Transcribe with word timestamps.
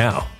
now. 0.00 0.39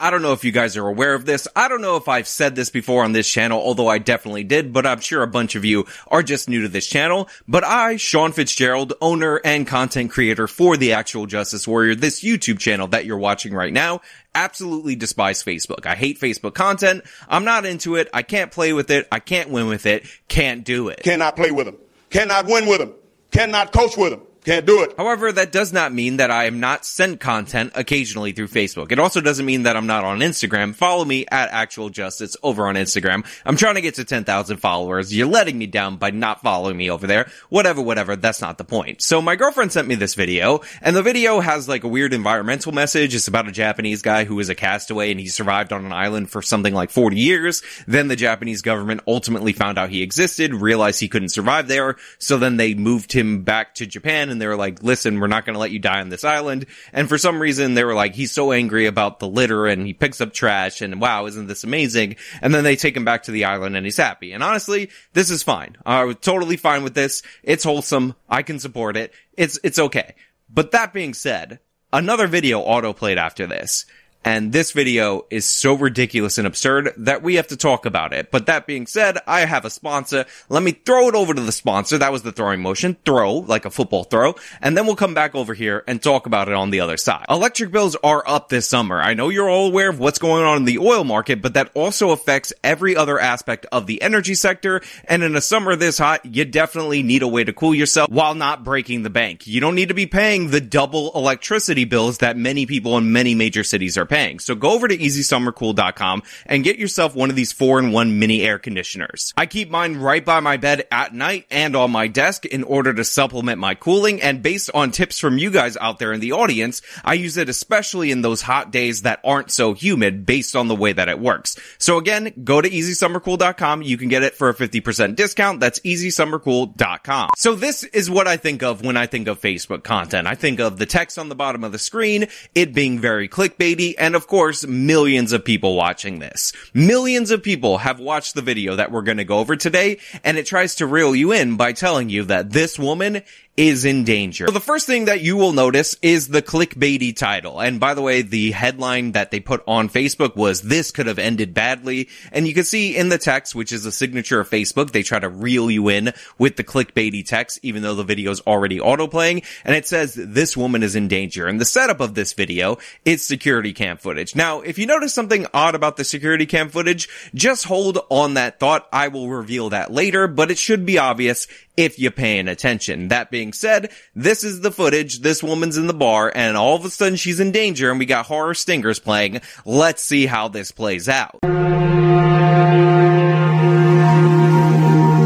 I 0.00 0.10
don't 0.10 0.22
know 0.22 0.32
if 0.32 0.42
you 0.42 0.50
guys 0.50 0.76
are 0.76 0.88
aware 0.88 1.14
of 1.14 1.24
this. 1.24 1.46
I 1.54 1.68
don't 1.68 1.80
know 1.80 1.96
if 1.96 2.08
I've 2.08 2.26
said 2.26 2.56
this 2.56 2.68
before 2.68 3.04
on 3.04 3.12
this 3.12 3.30
channel, 3.30 3.60
although 3.60 3.86
I 3.86 3.98
definitely 3.98 4.42
did, 4.42 4.72
but 4.72 4.84
I'm 4.84 4.98
sure 4.98 5.22
a 5.22 5.28
bunch 5.28 5.54
of 5.54 5.64
you 5.64 5.86
are 6.08 6.24
just 6.24 6.48
new 6.48 6.62
to 6.62 6.68
this 6.68 6.88
channel. 6.88 7.28
But 7.46 7.62
I, 7.62 7.94
Sean 7.94 8.32
Fitzgerald, 8.32 8.94
owner 9.00 9.40
and 9.44 9.68
content 9.68 10.10
creator 10.10 10.48
for 10.48 10.76
the 10.76 10.94
Actual 10.94 11.26
Justice 11.26 11.68
Warrior, 11.68 11.94
this 11.94 12.24
YouTube 12.24 12.58
channel 12.58 12.88
that 12.88 13.04
you're 13.04 13.18
watching 13.18 13.54
right 13.54 13.72
now, 13.72 14.00
absolutely 14.34 14.96
despise 14.96 15.44
Facebook. 15.44 15.86
I 15.86 15.94
hate 15.94 16.18
Facebook 16.18 16.54
content. 16.54 17.04
I'm 17.28 17.44
not 17.44 17.64
into 17.64 17.94
it. 17.94 18.10
I 18.12 18.22
can't 18.22 18.50
play 18.50 18.72
with 18.72 18.90
it. 18.90 19.06
I 19.12 19.20
can't 19.20 19.50
win 19.50 19.68
with 19.68 19.86
it. 19.86 20.08
Can't 20.26 20.64
do 20.64 20.88
it. 20.88 21.04
Cannot 21.04 21.36
play 21.36 21.52
with 21.52 21.66
them. 21.66 21.76
Cannot 22.10 22.46
win 22.46 22.66
with 22.66 22.80
them. 22.80 22.94
Cannot 23.30 23.72
coach 23.72 23.96
with 23.96 24.10
them. 24.10 24.22
Can't 24.44 24.66
do 24.66 24.82
it. 24.82 24.92
However, 24.98 25.32
that 25.32 25.52
does 25.52 25.72
not 25.72 25.94
mean 25.94 26.18
that 26.18 26.30
I 26.30 26.44
am 26.44 26.60
not 26.60 26.84
sent 26.84 27.18
content 27.18 27.72
occasionally 27.74 28.32
through 28.32 28.48
Facebook. 28.48 28.92
It 28.92 28.98
also 28.98 29.22
doesn't 29.22 29.46
mean 29.46 29.62
that 29.62 29.74
I'm 29.74 29.86
not 29.86 30.04
on 30.04 30.18
Instagram. 30.18 30.74
Follow 30.74 31.02
me 31.06 31.24
at 31.30 31.48
Actual 31.48 31.88
Justice 31.88 32.36
over 32.42 32.68
on 32.68 32.74
Instagram. 32.74 33.24
I'm 33.46 33.56
trying 33.56 33.76
to 33.76 33.80
get 33.80 33.94
to 33.94 34.04
10,000 34.04 34.58
followers. 34.58 35.16
You're 35.16 35.28
letting 35.28 35.56
me 35.56 35.66
down 35.66 35.96
by 35.96 36.10
not 36.10 36.42
following 36.42 36.76
me 36.76 36.90
over 36.90 37.06
there. 37.06 37.30
Whatever, 37.48 37.80
whatever. 37.80 38.16
That's 38.16 38.42
not 38.42 38.58
the 38.58 38.64
point. 38.64 39.00
So 39.00 39.22
my 39.22 39.34
girlfriend 39.34 39.72
sent 39.72 39.88
me 39.88 39.94
this 39.94 40.14
video, 40.14 40.60
and 40.82 40.94
the 40.94 41.02
video 41.02 41.40
has 41.40 41.66
like 41.66 41.84
a 41.84 41.88
weird 41.88 42.12
environmental 42.12 42.72
message. 42.72 43.14
It's 43.14 43.28
about 43.28 43.48
a 43.48 43.52
Japanese 43.52 44.02
guy 44.02 44.24
who 44.24 44.38
is 44.40 44.50
a 44.50 44.54
castaway 44.54 45.10
and 45.10 45.18
he 45.18 45.28
survived 45.28 45.72
on 45.72 45.86
an 45.86 45.92
island 45.92 46.28
for 46.28 46.42
something 46.42 46.74
like 46.74 46.90
40 46.90 47.16
years. 47.16 47.62
Then 47.86 48.08
the 48.08 48.16
Japanese 48.16 48.60
government 48.60 49.00
ultimately 49.06 49.54
found 49.54 49.78
out 49.78 49.88
he 49.88 50.02
existed, 50.02 50.52
realized 50.52 51.00
he 51.00 51.08
couldn't 51.08 51.30
survive 51.30 51.66
there, 51.66 51.96
so 52.18 52.36
then 52.36 52.58
they 52.58 52.74
moved 52.74 53.12
him 53.14 53.42
back 53.42 53.74
to 53.76 53.86
Japan 53.86 54.33
and 54.34 54.42
they 54.42 54.46
were 54.46 54.56
like, 54.56 54.82
listen, 54.82 55.18
we're 55.18 55.28
not 55.28 55.46
going 55.46 55.54
to 55.54 55.60
let 55.60 55.70
you 55.70 55.78
die 55.78 56.00
on 56.00 56.10
this 56.10 56.24
island. 56.24 56.66
And 56.92 57.08
for 57.08 57.16
some 57.16 57.40
reason, 57.40 57.74
they 57.74 57.84
were 57.84 57.94
like, 57.94 58.14
he's 58.14 58.32
so 58.32 58.52
angry 58.52 58.86
about 58.86 59.20
the 59.20 59.28
litter 59.28 59.66
and 59.66 59.86
he 59.86 59.94
picks 59.94 60.20
up 60.20 60.34
trash 60.34 60.82
and 60.82 61.00
wow, 61.00 61.26
isn't 61.26 61.46
this 61.46 61.64
amazing? 61.64 62.16
And 62.42 62.52
then 62.52 62.64
they 62.64 62.76
take 62.76 62.96
him 62.96 63.04
back 63.04 63.22
to 63.22 63.30
the 63.30 63.44
island 63.44 63.76
and 63.76 63.86
he's 63.86 63.96
happy. 63.96 64.32
And 64.32 64.42
honestly, 64.42 64.90
this 65.12 65.30
is 65.30 65.42
fine. 65.42 65.76
I'm 65.86 66.14
totally 66.16 66.56
fine 66.56 66.82
with 66.82 66.94
this. 66.94 67.22
It's 67.42 67.64
wholesome. 67.64 68.14
I 68.28 68.42
can 68.42 68.58
support 68.58 68.96
it. 68.96 69.14
It's, 69.34 69.58
it's 69.62 69.78
okay. 69.78 70.14
But 70.50 70.72
that 70.72 70.92
being 70.92 71.14
said, 71.14 71.60
another 71.92 72.26
video 72.26 72.60
auto-played 72.60 73.18
after 73.18 73.46
this. 73.46 73.86
And 74.24 74.54
this 74.54 74.72
video 74.72 75.26
is 75.28 75.46
so 75.46 75.74
ridiculous 75.74 76.38
and 76.38 76.46
absurd 76.46 76.94
that 76.96 77.22
we 77.22 77.34
have 77.34 77.48
to 77.48 77.58
talk 77.58 77.84
about 77.84 78.14
it. 78.14 78.30
But 78.30 78.46
that 78.46 78.66
being 78.66 78.86
said, 78.86 79.18
I 79.26 79.40
have 79.40 79.66
a 79.66 79.70
sponsor. 79.70 80.24
Let 80.48 80.62
me 80.62 80.72
throw 80.72 81.08
it 81.08 81.14
over 81.14 81.34
to 81.34 81.42
the 81.42 81.52
sponsor. 81.52 81.98
That 81.98 82.10
was 82.10 82.22
the 82.22 82.32
throwing 82.32 82.62
motion. 82.62 82.96
Throw, 83.04 83.34
like 83.34 83.66
a 83.66 83.70
football 83.70 84.04
throw. 84.04 84.34
And 84.62 84.78
then 84.78 84.86
we'll 84.86 84.96
come 84.96 85.12
back 85.12 85.34
over 85.34 85.52
here 85.52 85.84
and 85.86 86.02
talk 86.02 86.24
about 86.24 86.48
it 86.48 86.54
on 86.54 86.70
the 86.70 86.80
other 86.80 86.96
side. 86.96 87.26
Electric 87.28 87.70
bills 87.70 87.96
are 88.02 88.26
up 88.26 88.48
this 88.48 88.66
summer. 88.66 88.98
I 88.98 89.12
know 89.12 89.28
you're 89.28 89.50
all 89.50 89.66
aware 89.66 89.90
of 89.90 89.98
what's 89.98 90.18
going 90.18 90.42
on 90.42 90.56
in 90.56 90.64
the 90.64 90.78
oil 90.78 91.04
market, 91.04 91.42
but 91.42 91.52
that 91.52 91.70
also 91.74 92.10
affects 92.10 92.54
every 92.62 92.96
other 92.96 93.20
aspect 93.20 93.66
of 93.72 93.86
the 93.86 94.00
energy 94.00 94.34
sector. 94.34 94.80
And 95.06 95.22
in 95.22 95.36
a 95.36 95.42
summer 95.42 95.76
this 95.76 95.98
hot, 95.98 96.24
you 96.24 96.46
definitely 96.46 97.02
need 97.02 97.22
a 97.22 97.28
way 97.28 97.44
to 97.44 97.52
cool 97.52 97.74
yourself 97.74 98.08
while 98.08 98.34
not 98.34 98.64
breaking 98.64 99.02
the 99.02 99.10
bank. 99.10 99.46
You 99.46 99.60
don't 99.60 99.74
need 99.74 99.88
to 99.88 99.94
be 99.94 100.06
paying 100.06 100.48
the 100.48 100.62
double 100.62 101.12
electricity 101.14 101.84
bills 101.84 102.18
that 102.18 102.38
many 102.38 102.64
people 102.64 102.96
in 102.96 103.12
many 103.12 103.34
major 103.34 103.64
cities 103.64 103.98
are 103.98 104.06
paying 104.06 104.13
paying. 104.14 104.38
So 104.38 104.54
go 104.54 104.70
over 104.70 104.86
to 104.86 104.96
easysummercool.com 104.96 106.22
and 106.46 106.62
get 106.62 106.78
yourself 106.78 107.16
one 107.16 107.30
of 107.30 107.36
these 107.36 107.52
four 107.52 107.80
in 107.80 107.90
one 107.90 108.20
mini 108.20 108.42
air 108.42 108.60
conditioners. 108.60 109.34
I 109.36 109.46
keep 109.46 109.70
mine 109.70 109.96
right 109.96 110.24
by 110.24 110.38
my 110.38 110.56
bed 110.56 110.86
at 110.92 111.12
night 111.12 111.46
and 111.50 111.74
on 111.74 111.90
my 111.90 112.06
desk 112.06 112.44
in 112.44 112.62
order 112.62 112.94
to 112.94 113.02
supplement 113.02 113.58
my 113.58 113.74
cooling. 113.74 114.22
And 114.22 114.40
based 114.40 114.70
on 114.72 114.92
tips 114.92 115.18
from 115.18 115.38
you 115.38 115.50
guys 115.50 115.76
out 115.78 115.98
there 115.98 116.12
in 116.12 116.20
the 116.20 116.32
audience, 116.32 116.80
I 117.04 117.14
use 117.14 117.36
it 117.36 117.48
especially 117.48 118.12
in 118.12 118.22
those 118.22 118.42
hot 118.42 118.70
days 118.70 119.02
that 119.02 119.18
aren't 119.24 119.50
so 119.50 119.72
humid 119.72 120.24
based 120.24 120.54
on 120.54 120.68
the 120.68 120.76
way 120.76 120.92
that 120.92 121.08
it 121.08 121.18
works. 121.18 121.56
So 121.78 121.98
again, 121.98 122.32
go 122.44 122.60
to 122.60 122.70
easysummercool.com. 122.70 123.82
You 123.82 123.98
can 123.98 124.08
get 124.08 124.22
it 124.22 124.36
for 124.36 124.48
a 124.48 124.54
50% 124.54 125.16
discount. 125.16 125.58
That's 125.58 125.80
easysummercool.com. 125.80 127.30
So 127.36 127.56
this 127.56 127.82
is 127.82 128.08
what 128.08 128.28
I 128.28 128.36
think 128.36 128.62
of 128.62 128.82
when 128.82 128.96
I 128.96 129.06
think 129.06 129.26
of 129.26 129.40
Facebook 129.40 129.82
content. 129.82 130.28
I 130.28 130.36
think 130.36 130.60
of 130.60 130.78
the 130.78 130.86
text 130.86 131.18
on 131.18 131.28
the 131.28 131.34
bottom 131.34 131.64
of 131.64 131.72
the 131.72 131.78
screen, 131.80 132.28
it 132.54 132.72
being 132.72 133.00
very 133.00 133.28
clickbaity, 133.28 133.94
and 134.04 134.14
of 134.14 134.26
course, 134.26 134.66
millions 134.66 135.32
of 135.32 135.46
people 135.46 135.76
watching 135.76 136.18
this. 136.18 136.52
Millions 136.74 137.30
of 137.30 137.42
people 137.42 137.78
have 137.78 137.98
watched 137.98 138.34
the 138.34 138.42
video 138.42 138.76
that 138.76 138.92
we're 138.92 139.00
going 139.00 139.16
to 139.16 139.24
go 139.24 139.38
over 139.38 139.56
today, 139.56 139.96
and 140.22 140.36
it 140.36 140.44
tries 140.44 140.74
to 140.74 140.86
reel 140.86 141.16
you 141.16 141.32
in 141.32 141.56
by 141.56 141.72
telling 141.72 142.10
you 142.10 142.22
that 142.24 142.50
this 142.50 142.78
woman 142.78 143.22
is 143.56 143.84
in 143.84 144.04
danger. 144.04 144.46
So 144.46 144.52
the 144.52 144.60
first 144.60 144.86
thing 144.86 145.04
that 145.04 145.20
you 145.20 145.36
will 145.36 145.52
notice 145.52 145.96
is 146.02 146.28
the 146.28 146.42
clickbaity 146.42 147.14
title. 147.14 147.60
And 147.60 147.78
by 147.78 147.94
the 147.94 148.02
way, 148.02 148.22
the 148.22 148.50
headline 148.50 149.12
that 149.12 149.30
they 149.30 149.38
put 149.38 149.62
on 149.66 149.88
Facebook 149.88 150.34
was 150.34 150.62
this 150.62 150.90
could 150.90 151.06
have 151.06 151.20
ended 151.20 151.54
badly. 151.54 152.08
And 152.32 152.48
you 152.48 152.54
can 152.54 152.64
see 152.64 152.96
in 152.96 153.10
the 153.10 153.18
text, 153.18 153.54
which 153.54 153.72
is 153.72 153.86
a 153.86 153.92
signature 153.92 154.40
of 154.40 154.50
Facebook, 154.50 154.90
they 154.90 155.04
try 155.04 155.20
to 155.20 155.28
reel 155.28 155.70
you 155.70 155.88
in 155.88 156.12
with 156.36 156.56
the 156.56 156.64
clickbaity 156.64 157.24
text, 157.24 157.60
even 157.62 157.82
though 157.82 157.94
the 157.94 158.04
video 158.04 158.32
is 158.32 158.40
already 158.40 158.78
autoplaying. 158.78 159.44
And 159.64 159.76
it 159.76 159.86
says 159.86 160.14
this 160.14 160.56
woman 160.56 160.82
is 160.82 160.96
in 160.96 161.06
danger. 161.06 161.46
And 161.46 161.60
the 161.60 161.64
setup 161.64 162.00
of 162.00 162.14
this 162.14 162.32
video 162.32 162.78
is 163.04 163.24
security 163.24 163.72
cam 163.72 163.98
footage. 163.98 164.34
Now, 164.34 164.62
if 164.62 164.78
you 164.78 164.86
notice 164.86 165.14
something 165.14 165.46
odd 165.54 165.76
about 165.76 165.96
the 165.96 166.04
security 166.04 166.46
cam 166.46 166.70
footage, 166.70 167.08
just 167.34 167.64
hold 167.64 167.98
on 168.10 168.34
that 168.34 168.58
thought. 168.58 168.88
I 168.92 169.08
will 169.08 169.28
reveal 169.28 169.70
that 169.70 169.92
later, 169.92 170.26
but 170.26 170.50
it 170.50 170.58
should 170.58 170.84
be 170.84 170.98
obvious 170.98 171.46
if 171.76 171.98
you're 171.98 172.10
paying 172.10 172.48
attention. 172.48 173.08
That 173.08 173.30
being 173.30 173.52
said, 173.52 173.90
this 174.14 174.44
is 174.44 174.60
the 174.60 174.70
footage. 174.70 175.20
This 175.20 175.42
woman's 175.42 175.76
in 175.76 175.86
the 175.86 175.94
bar 175.94 176.32
and 176.34 176.56
all 176.56 176.76
of 176.76 176.84
a 176.84 176.90
sudden 176.90 177.16
she's 177.16 177.40
in 177.40 177.52
danger 177.52 177.90
and 177.90 177.98
we 177.98 178.06
got 178.06 178.26
horror 178.26 178.54
stingers 178.54 178.98
playing. 178.98 179.40
Let's 179.64 180.02
see 180.02 180.26
how 180.26 180.48
this 180.48 180.70
plays 180.70 181.08
out. 181.08 181.40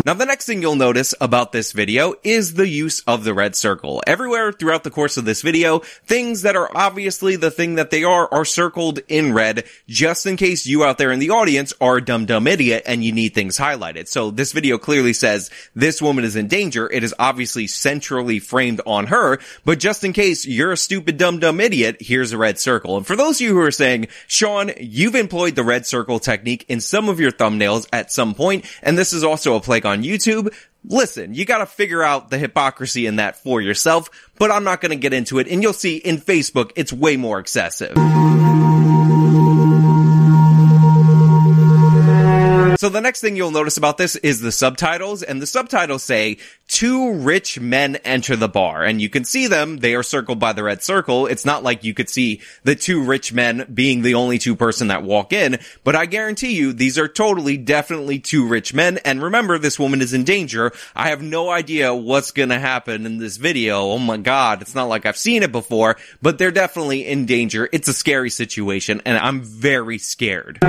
Now 0.09 0.15
the 0.15 0.25
next 0.25 0.47
thing 0.47 0.63
you'll 0.63 0.75
notice 0.75 1.15
about 1.21 1.53
this 1.53 1.73
video 1.73 2.15
is 2.25 2.55
the 2.55 2.67
use 2.67 3.01
of 3.07 3.25
the 3.25 3.35
red 3.35 3.55
circle. 3.55 4.03
Everywhere 4.07 4.53
throughout 4.53 4.83
the 4.83 4.91
course 4.91 5.19
of 5.19 5.27
this 5.27 5.43
video, 5.43 5.81
things 5.81 6.41
that 6.41 6.57
are 6.57 6.75
obviously 6.75 7.37
the 7.37 7.51
thing 7.51 7.75
that 7.75 7.91
they 7.91 8.05
are 8.05 8.27
are 8.33 8.47
circled 8.47 9.01
in 9.09 9.35
red 9.35 9.65
just 9.87 10.25
in 10.25 10.39
case 10.39 10.65
you 10.65 10.83
out 10.83 10.97
there 10.97 11.13
in 11.13 11.19
the 11.19 11.29
audience 11.29 11.75
are 11.79 11.99
a 11.99 12.03
dumb 12.03 12.25
dumb 12.25 12.47
idiot 12.47 12.85
and 12.87 13.05
you 13.05 13.13
need 13.13 13.35
things 13.35 13.59
highlighted. 13.59 14.09
So 14.09 14.31
this 14.31 14.53
video 14.53 14.79
clearly 14.79 15.13
says 15.13 15.51
this 15.75 16.01
woman 16.01 16.25
is 16.25 16.37
in 16.37 16.49
danger. 16.49 16.91
It 16.91 17.05
is 17.05 17.15
obviously 17.19 17.67
centrally 17.67 18.39
framed 18.39 18.81
on 18.87 19.09
her, 19.09 19.39
but 19.67 19.79
just 19.79 20.05
in 20.05 20.15
case 20.15 20.47
you're 20.47 20.73
a 20.73 20.79
stupid 20.79 21.19
dumb 21.19 21.39
dumb 21.39 21.61
idiot, 21.61 21.99
here's 22.01 22.33
a 22.33 22.39
red 22.39 22.59
circle. 22.59 22.97
And 22.97 23.07
for 23.07 23.15
those 23.15 23.43
of 23.43 23.43
you 23.43 23.53
who 23.53 23.61
are 23.61 23.71
saying, 23.71 24.09
Sean, 24.27 24.71
you've 24.81 25.17
employed 25.17 25.55
the 25.55 25.65
red 25.65 25.85
circle 25.85 26.19
technique 26.19 26.65
in 26.67 26.81
some 26.81 27.11
of 27.11 27.21
your 27.21 27.31
thumbnails 27.31 27.87
at 27.93 28.11
some 28.11 28.35
point, 28.35 28.65
and 28.83 28.97
this 28.97 29.13
is 29.13 29.23
also 29.23 29.55
a 29.55 29.61
plague 29.61 29.85
on 29.85 29.98
YouTube, 30.03 30.55
listen, 30.85 31.35
you 31.35 31.45
gotta 31.45 31.67
figure 31.67 32.03
out 32.03 32.31
the 32.31 32.39
hypocrisy 32.39 33.07
in 33.07 33.17
that 33.17 33.37
for 33.37 33.61
yourself, 33.61 34.09
but 34.39 34.51
I'm 34.51 34.65
not 34.65 34.81
gonna 34.81 34.97
get 34.97 35.13
into 35.13 35.39
it, 35.39 35.49
and 35.49 35.63
you'll 35.63 35.73
see 35.73 35.97
in 35.97 36.19
Facebook, 36.19 36.73
it's 36.77 36.93
way 36.93 37.17
more 37.17 37.39
excessive. 37.39 37.97
So 42.79 42.89
the 42.89 43.01
next 43.01 43.21
thing 43.21 43.35
you'll 43.35 43.51
notice 43.51 43.77
about 43.77 43.99
this 43.99 44.15
is 44.15 44.41
the 44.41 44.53
subtitles, 44.53 45.25
and 45.25 45.43
the 45.43 45.49
subtitles 45.49 46.05
say, 46.05 46.37
two 46.69 47.15
rich 47.15 47.59
men 47.59 47.97
enter 48.05 48.37
the 48.37 48.49
bar, 48.49 48.85
and 48.85 49.03
you 49.03 49.09
can 49.09 49.25
see 49.25 49.49
them, 49.49 49.79
they 49.79 49.97
are 49.97 50.05
circled 50.05 50.39
by 50.39 50.53
the 50.53 50.63
red 50.63 50.81
circle. 50.81 51.27
It's 51.27 51.45
not 51.45 51.65
like 51.65 51.83
you 51.83 51.93
could 51.93 52.09
see 52.09 52.41
the 52.63 52.77
two 52.77 53.03
rich 53.03 53.33
men 53.33 53.69
being 53.75 54.03
the 54.03 54.15
only 54.15 54.39
two 54.39 54.55
person 54.55 54.87
that 54.87 55.03
walk 55.03 55.33
in, 55.33 55.59
but 55.83 55.97
I 55.97 56.07
guarantee 56.07 56.55
you, 56.55 56.73
these 56.73 57.01
are 57.01 57.09
totally, 57.09 57.57
definitely 57.57 58.21
two 58.21 58.47
rich 58.47 58.73
men, 58.73 58.99
and 58.99 59.25
remember, 59.25 59.59
this 59.59 59.81
woman 59.81 60.01
is 60.01 60.15
in 60.15 60.23
danger. 60.23 60.71
I 60.95 61.09
have 61.09 61.21
no 61.21 61.51
idea 61.51 61.93
what's 61.93 62.31
gonna 62.31 62.61
happen 62.61 63.07
in 63.07 63.19
this 63.19 63.39
video. 63.39 63.91
Oh 63.91 63.99
my 63.99 64.19
god, 64.19 64.63
it's 64.63 64.77
not 64.77 64.89
like 64.89 65.05
I've 65.05 65.17
seen 65.17 65.43
it 65.43 65.51
before, 65.51 65.97
but 66.23 66.39
they're 66.39 66.53
definitely 66.53 67.09
in 67.09 67.27
danger. 67.27 67.69
It's 67.73 67.89
a 67.89 67.93
scary 67.93 68.31
situation, 68.31 69.03
and 69.05 69.19
I'm 69.19 69.43
very 69.43 69.99
scared. 69.99 70.61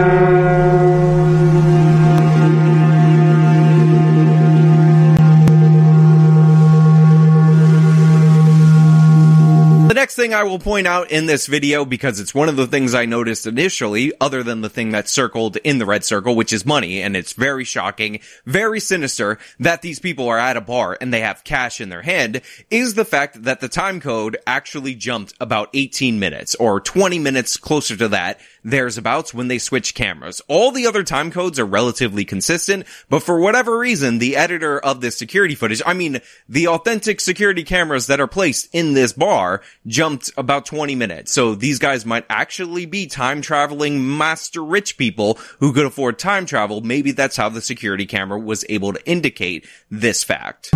Next 10.10 10.16
thing 10.16 10.34
I 10.34 10.42
will 10.42 10.58
point 10.58 10.88
out 10.88 11.12
in 11.12 11.28
this 11.28 11.46
video, 11.46 11.86
because 11.86 12.20
it's 12.20 12.34
one 12.34 12.50
of 12.50 12.56
the 12.56 12.66
things 12.66 12.96
I 12.96 13.06
noticed 13.06 13.46
initially, 13.46 14.12
other 14.20 14.42
than 14.42 14.62
the 14.62 14.68
thing 14.70 14.90
that's 14.90 15.12
circled 15.12 15.58
in 15.58 15.78
the 15.78 15.86
red 15.86 16.04
circle, 16.04 16.36
which 16.36 16.52
is 16.52 16.66
money, 16.66 17.00
and 17.00 17.16
it's 17.16 17.34
very 17.34 17.64
shocking, 17.64 18.20
very 18.44 18.80
sinister 18.80 19.38
that 19.60 19.84
these 19.84 20.00
people 20.00 20.28
are 20.28 20.40
at 20.40 20.58
a 20.58 20.62
bar 20.62 20.98
and 21.00 21.14
they 21.14 21.20
have 21.20 21.44
cash 21.44 21.80
in 21.80 21.90
their 21.90 22.02
hand, 22.02 22.42
is 22.72 22.96
the 22.96 23.06
fact 23.06 23.44
that 23.44 23.60
the 23.60 23.70
time 23.70 24.02
code 24.02 24.36
actually 24.48 24.96
jumped 24.96 25.36
about 25.40 25.70
18 25.76 26.18
minutes, 26.18 26.56
or 26.56 26.80
20 26.80 27.20
minutes 27.20 27.58
closer 27.58 27.96
to 27.96 28.08
that, 28.08 28.40
there's 28.64 28.98
abouts 28.98 29.34
when 29.34 29.48
they 29.48 29.58
switch 29.58 29.96
cameras. 29.96 30.42
All 30.48 30.72
the 30.72 30.88
other 30.88 31.04
time 31.04 31.32
codes 31.32 31.60
are 31.60 31.66
relatively 31.66 32.26
consistent, 32.26 32.86
but 33.10 33.24
for 33.24 33.40
whatever 33.40 33.78
reason, 33.78 34.20
the 34.20 34.36
editor 34.36 34.80
of 34.80 35.02
this 35.02 35.18
security 35.18 35.56
footage, 35.56 35.82
I 35.86 35.94
mean, 35.94 36.22
the 36.48 36.68
authentic 36.68 37.22
security 37.22 37.64
cameras 37.64 38.08
that 38.08 38.20
are 38.20 38.28
placed 38.28 38.70
in 38.74 38.94
this 38.94 39.14
bar 39.14 39.62
jumped 39.88 40.32
about 40.38 40.66
20 40.66 40.96
minutes. 40.96 41.32
So 41.32 41.56
these 41.56 41.80
guys 41.80 42.06
might 42.06 42.26
actually 42.30 42.86
be 42.86 43.08
time 43.08 43.42
traveling 43.42 44.18
master 44.18 44.64
rich 44.64 44.98
people 44.98 45.38
who 45.60 45.74
could 45.74 45.86
afford 45.86 46.20
time 46.20 46.46
travel. 46.46 46.82
Maybe 46.82 47.12
that's 47.12 47.38
how 47.38 47.50
the 47.50 47.62
security 47.62 48.06
camera 48.06 48.40
was 48.40 48.66
able 48.70 48.94
to 48.94 49.06
indicate 49.06 49.68
this 49.90 50.24
fact. 50.24 50.72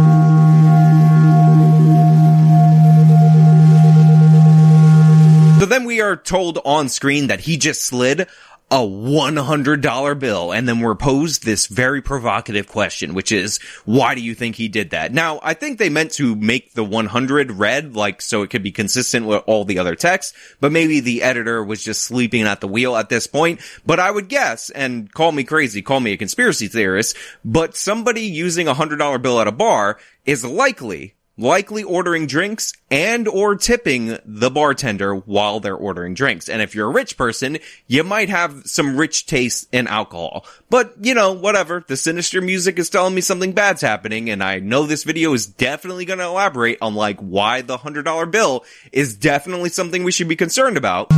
Then 5.74 5.86
we 5.86 6.02
are 6.02 6.16
told 6.16 6.60
on 6.64 6.88
screen 6.88 7.28
that 7.28 7.42
he 7.42 7.58
just 7.58 7.82
slid 7.82 8.28
a 8.72 8.78
$100 8.78 10.20
bill. 10.20 10.52
And 10.52 10.68
then 10.68 10.80
we're 10.80 10.96
posed 10.96 11.46
this 11.46 11.68
very 11.68 12.02
provocative 12.02 12.68
question, 12.68 13.14
which 13.14 13.32
is, 13.32 13.60
why 13.86 14.16
do 14.16 14.22
you 14.22 14.34
think 14.34 14.56
he 14.56 14.68
did 14.68 14.92
that? 14.92 15.14
Now, 15.14 15.40
I 15.44 15.54
think 15.54 15.78
they 15.78 15.90
meant 15.90 16.12
to 16.14 16.36
make 16.36 16.74
the 16.74 16.84
100 16.84 17.52
red, 17.52 17.96
like, 17.96 18.22
so 18.22 18.42
it 18.42 18.50
could 18.50 18.64
be 18.64 18.72
consistent 18.72 19.28
with 19.28 19.44
all 19.46 19.64
the 19.64 19.78
other 19.78 19.96
text, 19.96 20.34
but 20.60 20.72
maybe 20.72 21.02
the 21.02 21.22
editor 21.22 21.64
was 21.64 21.84
just 21.84 22.02
sleeping 22.02 22.44
at 22.44 22.62
the 22.62 22.68
wheel 22.68 22.96
at 22.96 23.10
this 23.10 23.28
point. 23.28 23.60
But 23.86 24.00
I 24.00 24.10
would 24.10 24.28
guess, 24.28 24.72
and 24.72 25.12
call 25.14 25.32
me 25.32 25.44
crazy, 25.44 25.84
call 25.84 26.00
me 26.00 26.14
a 26.14 26.18
conspiracy 26.18 26.68
theorist, 26.68 27.16
but 27.46 27.76
somebody 27.76 28.22
using 28.22 28.68
a 28.68 28.74
$100 28.74 29.22
bill 29.22 29.40
at 29.40 29.48
a 29.48 29.52
bar 29.52 30.00
is 30.26 30.44
likely 30.44 31.14
likely 31.38 31.84
ordering 31.84 32.28
drinks 32.28 32.74
and 32.92 33.28
or 33.28 33.56
tipping 33.56 34.18
the 34.24 34.52
bartender 34.52 35.16
while 35.16 35.60
they're 35.60 35.76
ordering 35.76 36.14
drinks. 36.14 36.48
And 36.48 36.62
if 36.62 36.76
you're 36.76 36.90
a 36.90 36.94
rich 36.94 37.18
person, 37.18 37.58
you 37.88 38.04
might 38.04 38.30
have 38.30 38.64
some 38.66 38.96
rich 38.98 39.26
taste 39.26 39.68
in 39.72 39.88
alcohol. 39.88 40.46
But, 40.70 40.94
you 41.02 41.14
know, 41.14 41.34
whatever. 41.34 41.84
The 41.88 41.98
sinister 41.98 42.42
music 42.42 42.78
is 42.78 42.90
telling 42.90 43.16
me 43.16 43.22
something 43.22 43.54
bad's 43.54 43.82
happening 43.82 44.30
and 44.30 44.44
I 44.44 44.60
know 44.60 44.86
this 44.86 45.04
video 45.04 45.34
is 45.34 45.46
definitely 45.46 46.06
going 46.06 46.20
to 46.20 46.26
elaborate 46.26 46.78
on 46.82 46.96
like 46.96 47.20
why 47.20 47.62
the 47.62 47.78
$100 47.78 48.32
bill 48.32 48.64
is 48.92 49.16
definitely 49.16 49.70
something 49.70 50.04
we 50.04 50.12
should 50.12 50.28
be 50.28 50.36
concerned 50.36 50.78
about. 50.78 51.12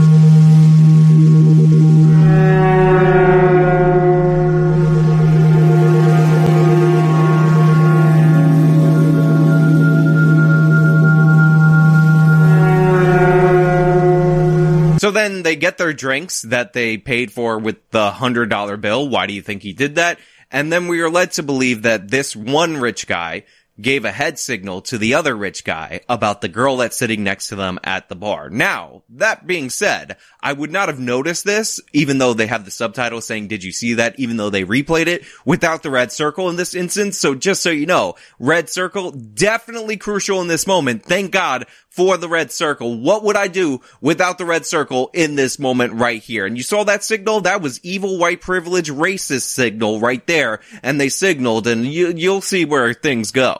They 15.55 15.59
get 15.59 15.77
their 15.77 15.93
drinks 15.93 16.41
that 16.41 16.73
they 16.73 16.97
paid 16.97 17.31
for 17.31 17.57
with 17.57 17.89
the 17.91 18.11
hundred 18.11 18.49
dollar 18.49 18.75
bill. 18.75 19.07
Why 19.07 19.25
do 19.25 19.31
you 19.31 19.41
think 19.41 19.63
he 19.63 19.71
did 19.71 19.95
that? 19.95 20.19
And 20.51 20.71
then 20.71 20.89
we 20.89 20.99
are 20.99 21.09
led 21.09 21.31
to 21.33 21.43
believe 21.43 21.83
that 21.83 22.09
this 22.09 22.35
one 22.35 22.75
rich 22.77 23.07
guy 23.07 23.45
gave 23.79 24.05
a 24.05 24.11
head 24.11 24.39
signal 24.39 24.81
to 24.81 24.97
the 24.97 25.13
other 25.13 25.35
rich 25.35 25.63
guy 25.63 26.01
about 26.07 26.41
the 26.41 26.47
girl 26.47 26.77
that's 26.77 26.95
sitting 26.95 27.23
next 27.23 27.49
to 27.49 27.55
them 27.55 27.79
at 27.83 28.07
the 28.07 28.15
bar. 28.15 28.49
Now, 28.49 29.03
that 29.09 29.47
being 29.47 29.69
said, 29.69 30.17
I 30.41 30.53
would 30.53 30.71
not 30.71 30.87
have 30.87 30.99
noticed 30.99 31.43
this, 31.43 31.81
even 31.91 32.17
though 32.17 32.33
they 32.33 32.47
have 32.47 32.63
the 32.63 32.71
subtitle 32.71 33.19
saying, 33.21 33.47
did 33.47 33.63
you 33.63 33.71
see 33.71 33.95
that? 33.95 34.17
Even 34.19 34.37
though 34.37 34.49
they 34.49 34.63
replayed 34.63 35.07
it 35.07 35.25
without 35.43 35.83
the 35.83 35.89
red 35.89 36.11
circle 36.11 36.49
in 36.49 36.55
this 36.55 36.75
instance. 36.75 37.17
So 37.17 37.35
just 37.35 37.63
so 37.63 37.69
you 37.69 37.85
know, 37.85 38.15
red 38.39 38.69
circle 38.69 39.11
definitely 39.11 39.97
crucial 39.97 40.41
in 40.41 40.47
this 40.47 40.67
moment. 40.67 41.03
Thank 41.03 41.31
God 41.31 41.65
for 41.95 42.17
the 42.17 42.27
red 42.27 42.51
circle. 42.51 42.99
What 42.99 43.23
would 43.23 43.37
I 43.37 43.47
do 43.47 43.79
without 44.01 44.37
the 44.37 44.45
red 44.45 44.65
circle 44.65 45.09
in 45.13 45.35
this 45.35 45.57
moment 45.57 45.93
right 45.93 46.21
here? 46.21 46.45
And 46.45 46.57
you 46.57 46.63
saw 46.63 46.83
that 46.83 47.05
signal? 47.05 47.41
That 47.41 47.61
was 47.61 47.79
evil 47.83 48.17
white 48.17 48.41
privilege 48.41 48.89
racist 48.89 49.43
signal 49.43 50.01
right 50.01 50.25
there. 50.27 50.59
And 50.83 50.99
they 50.99 51.07
signaled 51.07 51.67
and 51.67 51.85
you, 51.85 52.11
you'll 52.13 52.41
see 52.41 52.65
where 52.65 52.93
things 52.93 53.31
go. 53.31 53.55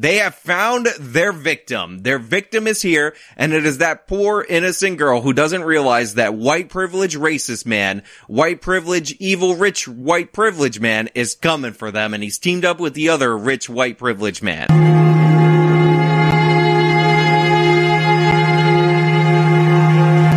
They 0.00 0.16
have 0.16 0.34
found 0.34 0.86
their 1.00 1.32
victim. 1.32 2.00
Their 2.00 2.18
victim 2.18 2.66
is 2.66 2.82
here, 2.82 3.14
and 3.38 3.54
it 3.54 3.64
is 3.64 3.78
that 3.78 4.06
poor 4.06 4.44
innocent 4.46 4.98
girl 4.98 5.22
who 5.22 5.32
doesn't 5.32 5.64
realize 5.64 6.14
that 6.14 6.34
white 6.34 6.68
privilege 6.68 7.16
racist 7.16 7.64
man, 7.64 8.02
white 8.26 8.60
privilege 8.60 9.12
evil 9.12 9.54
rich 9.54 9.88
white 9.88 10.34
privilege 10.34 10.78
man 10.78 11.08
is 11.14 11.34
coming 11.34 11.72
for 11.72 11.90
them, 11.90 12.12
and 12.12 12.22
he's 12.22 12.36
teamed 12.36 12.66
up 12.66 12.80
with 12.80 12.92
the 12.92 13.08
other 13.08 13.34
rich 13.34 13.70
white 13.70 13.96
privilege 13.96 14.42
man. 14.42 15.13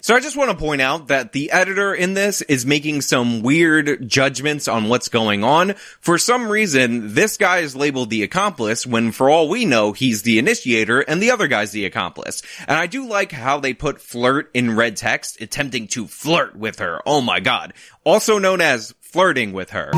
So 0.08 0.16
I 0.16 0.22
just 0.22 0.38
want 0.38 0.50
to 0.52 0.56
point 0.56 0.80
out 0.80 1.10
that 1.10 1.34
the 1.34 1.52
editor 1.52 1.94
in 1.94 2.14
this 2.14 2.42
is 2.42 2.66
making 2.66 3.02
some 3.02 3.42
weird 3.42 4.08
judgments 4.08 4.70
on 4.70 4.88
what's 4.88 5.10
going 5.10 5.44
on. 5.44 5.74
For 6.00 6.18
some 6.18 6.48
reason, 6.48 7.14
this 7.14 7.36
guy 7.36 7.58
is 7.58 7.76
labeled 7.76 8.10
the 8.10 8.24
accomplice 8.24 8.88
when 8.88 9.12
for 9.12 9.30
all 9.30 9.50
we 9.50 9.66
know, 9.66 9.92
he's 9.92 10.22
the 10.22 10.40
initiator 10.40 11.02
and 11.02 11.22
the 11.22 11.32
other 11.32 11.48
guy's 11.50 11.74
the 11.74 11.84
accomplice. 11.84 12.42
And 12.70 12.78
I 12.78 12.88
do 12.88 13.06
like 13.06 13.34
how 13.34 13.60
they 13.60 13.74
put 13.74 14.00
flirt 14.00 14.50
in 14.54 14.78
red 14.78 14.96
text, 14.96 15.42
attempting 15.42 15.88
to 15.88 16.08
flirt 16.08 16.56
with 16.56 16.80
her. 16.80 17.02
Oh 17.06 17.20
my 17.20 17.42
god. 17.42 17.74
Also 18.06 18.40
known 18.40 18.62
as 18.62 18.96
flirting 19.02 19.52
with 19.52 19.72
her. 19.72 19.92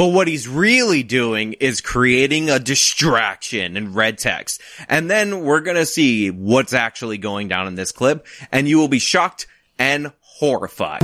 But 0.00 0.12
what 0.12 0.28
he's 0.28 0.48
really 0.48 1.02
doing 1.02 1.52
is 1.60 1.82
creating 1.82 2.48
a 2.48 2.58
distraction 2.58 3.76
in 3.76 3.92
red 3.92 4.16
text. 4.16 4.62
And 4.88 5.10
then 5.10 5.42
we're 5.42 5.60
gonna 5.60 5.84
see 5.84 6.30
what's 6.30 6.72
actually 6.72 7.18
going 7.18 7.48
down 7.48 7.66
in 7.66 7.74
this 7.74 7.92
clip, 7.92 8.26
and 8.50 8.66
you 8.66 8.78
will 8.78 8.88
be 8.88 8.98
shocked 8.98 9.46
and 9.78 10.10
horrified. 10.20 11.02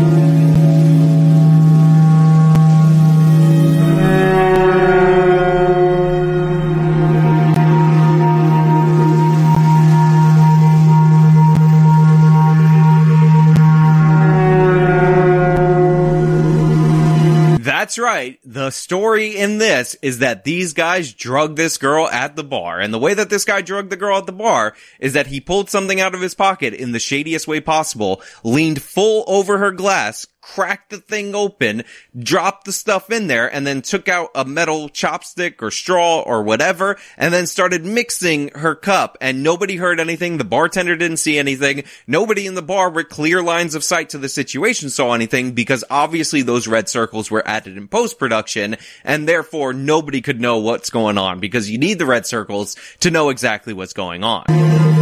This 19.76 19.96
is 20.02 20.18
that 20.18 20.44
these 20.44 20.72
guys 20.72 21.12
drugged 21.12 21.56
this 21.56 21.78
girl 21.78 22.08
at 22.08 22.36
the 22.36 22.44
bar. 22.44 22.80
And 22.80 22.92
the 22.92 22.98
way 22.98 23.14
that 23.14 23.30
this 23.30 23.44
guy 23.44 23.60
drugged 23.62 23.90
the 23.90 23.96
girl 23.96 24.18
at 24.18 24.26
the 24.26 24.32
bar 24.32 24.74
is 24.98 25.12
that 25.12 25.26
he 25.26 25.40
pulled 25.40 25.70
something 25.70 26.00
out 26.00 26.14
of 26.14 26.20
his 26.20 26.34
pocket 26.34 26.74
in 26.74 26.92
the 26.92 26.98
shadiest 26.98 27.46
way 27.46 27.60
possible, 27.60 28.22
leaned 28.42 28.82
full 28.82 29.24
over 29.26 29.58
her 29.58 29.72
glass, 29.72 30.26
cracked 30.54 30.90
the 30.90 30.98
thing 30.98 31.34
open, 31.34 31.82
dropped 32.18 32.64
the 32.64 32.72
stuff 32.72 33.10
in 33.10 33.26
there, 33.26 33.52
and 33.52 33.66
then 33.66 33.82
took 33.82 34.08
out 34.08 34.30
a 34.34 34.44
metal 34.44 34.88
chopstick 34.88 35.60
or 35.60 35.70
straw 35.70 36.20
or 36.20 36.42
whatever, 36.42 36.96
and 37.16 37.34
then 37.34 37.46
started 37.46 37.84
mixing 37.84 38.48
her 38.54 38.74
cup. 38.74 39.18
And 39.20 39.42
nobody 39.42 39.76
heard 39.76 39.98
anything. 39.98 40.38
The 40.38 40.44
bartender 40.44 40.96
didn't 40.96 41.16
see 41.16 41.38
anything. 41.38 41.84
Nobody 42.06 42.46
in 42.46 42.54
the 42.54 42.62
bar 42.62 42.90
with 42.90 43.08
clear 43.08 43.42
lines 43.42 43.74
of 43.74 43.82
sight 43.84 44.10
to 44.10 44.18
the 44.18 44.28
situation 44.28 44.88
saw 44.88 45.12
anything 45.12 45.52
because 45.52 45.84
obviously 45.90 46.42
those 46.42 46.68
red 46.68 46.88
circles 46.88 47.30
were 47.30 47.46
added 47.46 47.76
in 47.76 47.88
post 47.88 48.18
production, 48.18 48.76
and 49.04 49.28
therefore 49.28 49.72
nobody 49.72 50.20
could 50.20 50.40
know 50.40 50.58
what's 50.58 50.90
going 50.90 51.18
on 51.18 51.40
because 51.40 51.68
you 51.68 51.78
need 51.78 51.98
the 51.98 52.06
red 52.06 52.24
circles 52.24 52.76
to 53.00 53.10
know 53.10 53.30
exactly 53.30 53.72
what's 53.72 53.92
going 53.92 54.22
on. 54.22 54.95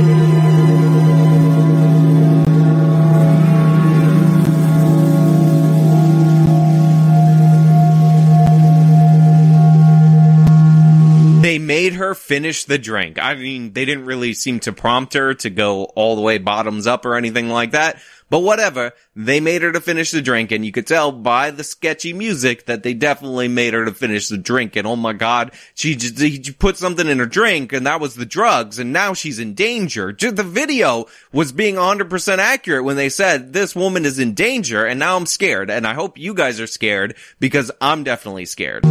Finish 12.24 12.64
the 12.64 12.78
drink. 12.78 13.18
I 13.20 13.34
mean, 13.34 13.74
they 13.74 13.84
didn't 13.84 14.06
really 14.06 14.32
seem 14.32 14.58
to 14.60 14.72
prompt 14.72 15.12
her 15.12 15.34
to 15.34 15.50
go 15.50 15.84
all 15.84 16.16
the 16.16 16.22
way 16.22 16.38
bottoms 16.38 16.86
up 16.86 17.04
or 17.04 17.16
anything 17.16 17.50
like 17.50 17.72
that. 17.72 18.00
But 18.30 18.40
whatever, 18.40 18.92
they 19.14 19.38
made 19.38 19.60
her 19.60 19.70
to 19.70 19.80
finish 19.80 20.10
the 20.10 20.22
drink 20.22 20.50
and 20.50 20.64
you 20.64 20.72
could 20.72 20.86
tell 20.86 21.12
by 21.12 21.50
the 21.50 21.62
sketchy 21.62 22.14
music 22.14 22.64
that 22.64 22.82
they 22.82 22.94
definitely 22.94 23.48
made 23.48 23.74
her 23.74 23.84
to 23.84 23.92
finish 23.92 24.28
the 24.28 24.38
drink. 24.38 24.74
And 24.74 24.86
oh 24.86 24.96
my 24.96 25.12
god, 25.12 25.52
she 25.74 25.94
just 25.94 26.18
he 26.18 26.40
put 26.52 26.78
something 26.78 27.06
in 27.06 27.18
her 27.18 27.26
drink 27.26 27.74
and 27.74 27.86
that 27.86 28.00
was 28.00 28.14
the 28.14 28.24
drugs 28.24 28.78
and 28.78 28.92
now 28.92 29.12
she's 29.12 29.38
in 29.38 29.52
danger. 29.52 30.10
The 30.12 30.42
video 30.42 31.04
was 31.30 31.52
being 31.52 31.74
100% 31.74 32.38
accurate 32.38 32.84
when 32.84 32.96
they 32.96 33.10
said 33.10 33.52
this 33.52 33.76
woman 33.76 34.06
is 34.06 34.18
in 34.18 34.32
danger 34.32 34.86
and 34.86 34.98
now 34.98 35.16
I'm 35.16 35.26
scared 35.26 35.70
and 35.70 35.86
I 35.86 35.92
hope 35.92 36.16
you 36.18 36.32
guys 36.32 36.58
are 36.58 36.66
scared 36.66 37.16
because 37.38 37.70
I'm 37.82 38.02
definitely 38.02 38.46
scared. 38.46 38.84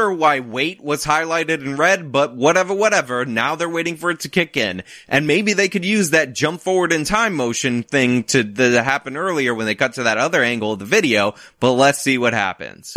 Sure 0.00 0.12
why 0.12 0.40
wait 0.40 0.82
was 0.82 1.04
highlighted 1.04 1.60
in 1.60 1.76
red, 1.76 2.10
but 2.10 2.34
whatever, 2.34 2.72
whatever. 2.72 3.26
Now 3.26 3.54
they're 3.54 3.68
waiting 3.68 3.96
for 3.96 4.10
it 4.10 4.20
to 4.20 4.30
kick 4.30 4.56
in. 4.56 4.82
And 5.08 5.26
maybe 5.26 5.52
they 5.52 5.68
could 5.68 5.84
use 5.84 6.10
that 6.10 6.32
jump 6.32 6.62
forward 6.62 6.90
in 6.90 7.04
time 7.04 7.34
motion 7.34 7.82
thing 7.82 8.24
to, 8.24 8.42
to 8.42 8.82
happen 8.82 9.16
earlier 9.16 9.54
when 9.54 9.66
they 9.66 9.74
cut 9.74 9.94
to 9.94 10.04
that 10.04 10.16
other 10.16 10.42
angle 10.42 10.72
of 10.72 10.78
the 10.78 10.86
video, 10.86 11.34
but 11.58 11.72
let's 11.72 12.00
see 12.00 12.16
what 12.16 12.32
happens. 12.32 12.96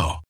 now. 0.00 0.29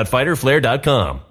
www.fighterflare.com. 0.05 1.30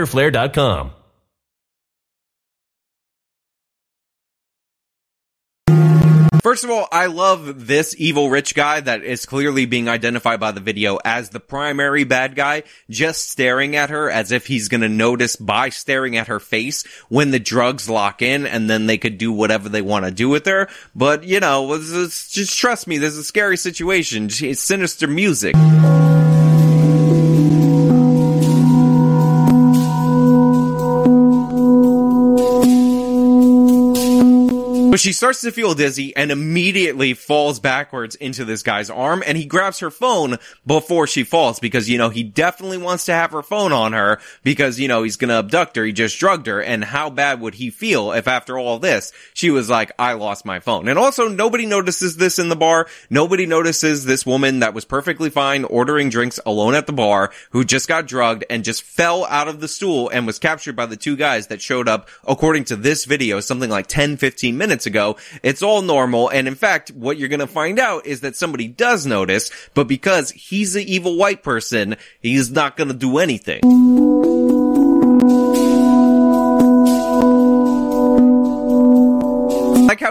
First 6.43 6.63
of 6.63 6.71
all, 6.71 6.87
I 6.91 7.05
love 7.05 7.67
this 7.67 7.95
evil 7.99 8.31
rich 8.31 8.55
guy 8.55 8.79
that 8.79 9.03
is 9.03 9.27
clearly 9.27 9.67
being 9.67 9.87
identified 9.87 10.39
by 10.39 10.51
the 10.51 10.59
video 10.59 10.97
as 11.05 11.29
the 11.29 11.39
primary 11.39 12.03
bad 12.03 12.35
guy, 12.35 12.63
just 12.89 13.29
staring 13.29 13.75
at 13.75 13.91
her 13.91 14.09
as 14.09 14.31
if 14.31 14.47
he's 14.47 14.67
gonna 14.67 14.89
notice 14.89 15.35
by 15.35 15.69
staring 15.69 16.17
at 16.17 16.27
her 16.27 16.39
face 16.39 16.83
when 17.09 17.29
the 17.29 17.39
drugs 17.39 17.87
lock 17.87 18.23
in 18.23 18.47
and 18.47 18.67
then 18.67 18.87
they 18.87 18.97
could 18.97 19.19
do 19.19 19.31
whatever 19.31 19.69
they 19.69 19.83
want 19.83 20.05
to 20.05 20.11
do 20.11 20.29
with 20.29 20.47
her. 20.47 20.67
But, 20.95 21.25
you 21.25 21.39
know, 21.39 21.77
just 21.77 22.57
trust 22.57 22.87
me, 22.87 22.97
this 22.97 23.13
is 23.13 23.19
a 23.19 23.23
scary 23.23 23.55
situation. 23.55 24.27
It's 24.31 24.61
sinister 24.61 25.07
music. 25.07 25.55
She 35.01 35.13
starts 35.13 35.41
to 35.41 35.51
feel 35.51 35.73
dizzy 35.73 36.15
and 36.15 36.31
immediately 36.31 37.13
falls 37.13 37.59
backwards 37.59 38.15
into 38.15 38.43
this 38.43 38.63
guy's 38.63 38.89
arm 38.89 39.23
and 39.25 39.37
he 39.37 39.45
grabs 39.45 39.79
her 39.79 39.91
phone 39.91 40.37
before 40.65 41.07
she 41.07 41.23
falls 41.23 41.59
because, 41.59 41.89
you 41.89 41.97
know, 41.97 42.09
he 42.09 42.23
definitely 42.23 42.77
wants 42.77 43.05
to 43.05 43.13
have 43.13 43.31
her 43.31 43.43
phone 43.43 43.71
on 43.71 43.93
her 43.93 44.19
because, 44.43 44.79
you 44.79 44.87
know, 44.87 45.03
he's 45.03 45.17
gonna 45.17 45.39
abduct 45.39 45.75
her. 45.75 45.85
He 45.85 45.93
just 45.93 46.19
drugged 46.19 46.47
her. 46.47 46.61
And 46.61 46.83
how 46.83 47.09
bad 47.09 47.39
would 47.41 47.55
he 47.55 47.69
feel 47.69 48.11
if 48.11 48.27
after 48.27 48.57
all 48.57 48.79
this, 48.79 49.13
she 49.33 49.51
was 49.51 49.69
like, 49.69 49.91
I 49.99 50.13
lost 50.13 50.45
my 50.45 50.59
phone. 50.59 50.87
And 50.87 50.97
also 50.97 51.27
nobody 51.27 51.65
notices 51.65 52.17
this 52.17 52.39
in 52.39 52.49
the 52.49 52.55
bar. 52.55 52.87
Nobody 53.09 53.45
notices 53.45 54.05
this 54.05 54.25
woman 54.25 54.59
that 54.59 54.73
was 54.73 54.85
perfectly 54.85 55.29
fine 55.29 55.63
ordering 55.63 56.09
drinks 56.09 56.39
alone 56.45 56.75
at 56.75 56.87
the 56.87 56.93
bar 56.93 57.31
who 57.51 57.63
just 57.63 57.87
got 57.87 58.07
drugged 58.07 58.45
and 58.49 58.63
just 58.63 58.83
fell 58.83 59.25
out 59.25 59.47
of 59.47 59.59
the 59.59 59.67
stool 59.67 60.09
and 60.09 60.25
was 60.25 60.39
captured 60.39 60.75
by 60.75 60.85
the 60.85 60.97
two 60.97 61.15
guys 61.15 61.47
that 61.47 61.61
showed 61.61 61.87
up 61.87 62.09
according 62.25 62.63
to 62.65 62.75
this 62.75 63.05
video 63.05 63.39
something 63.39 63.69
like 63.69 63.87
10, 63.87 64.17
15 64.17 64.57
minutes 64.57 64.71
minutes 64.71 64.85
ago. 64.91 65.15
It's 65.41 65.63
all 65.63 65.81
normal. 65.81 66.29
And 66.29 66.47
in 66.47 66.55
fact, 66.55 66.91
what 66.91 67.17
you're 67.17 67.29
going 67.29 67.39
to 67.39 67.47
find 67.47 67.79
out 67.79 68.05
is 68.05 68.21
that 68.21 68.35
somebody 68.35 68.67
does 68.67 69.05
notice, 69.05 69.49
but 69.73 69.87
because 69.87 70.31
he's 70.31 70.75
an 70.75 70.83
evil 70.83 71.15
white 71.15 71.43
person, 71.43 71.95
he's 72.19 72.51
not 72.51 72.75
going 72.75 72.89
to 72.89 72.93
do 72.93 73.17
anything. 73.17 74.10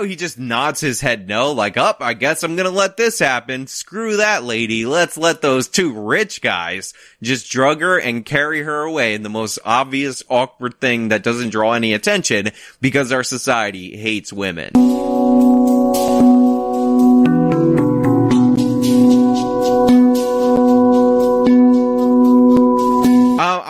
How 0.01 0.07
he 0.07 0.17
just 0.17 0.39
nods 0.39 0.81
his 0.81 1.03
head 1.03 1.29
no, 1.29 1.53
like, 1.53 1.77
up, 1.77 1.99
oh, 2.01 2.05
I 2.05 2.15
guess 2.15 2.43
I'm 2.43 2.57
gonna 2.57 2.71
let 2.71 2.97
this 2.97 3.19
happen. 3.19 3.67
Screw 3.67 4.17
that 4.17 4.45
lady. 4.45 4.87
Let's 4.87 5.19
let 5.19 5.43
those 5.43 5.69
two 5.69 5.93
rich 5.93 6.41
guys 6.41 6.95
just 7.23 7.51
drug 7.51 7.83
her 7.83 7.99
and 7.99 8.25
carry 8.25 8.63
her 8.63 8.81
away 8.81 9.15
in 9.15 9.23
the 9.23 9.29
most 9.29 9.59
obvious 9.63 10.23
awkward 10.31 10.81
thing 10.81 11.09
that 11.09 11.23
doesn't 11.23 11.51
draw 11.51 11.75
any 11.75 11.93
attention 11.93 12.51
because 12.81 13.13
our 13.13 13.23
society 13.23 13.95
hates 13.97 14.33
women. 14.33 14.71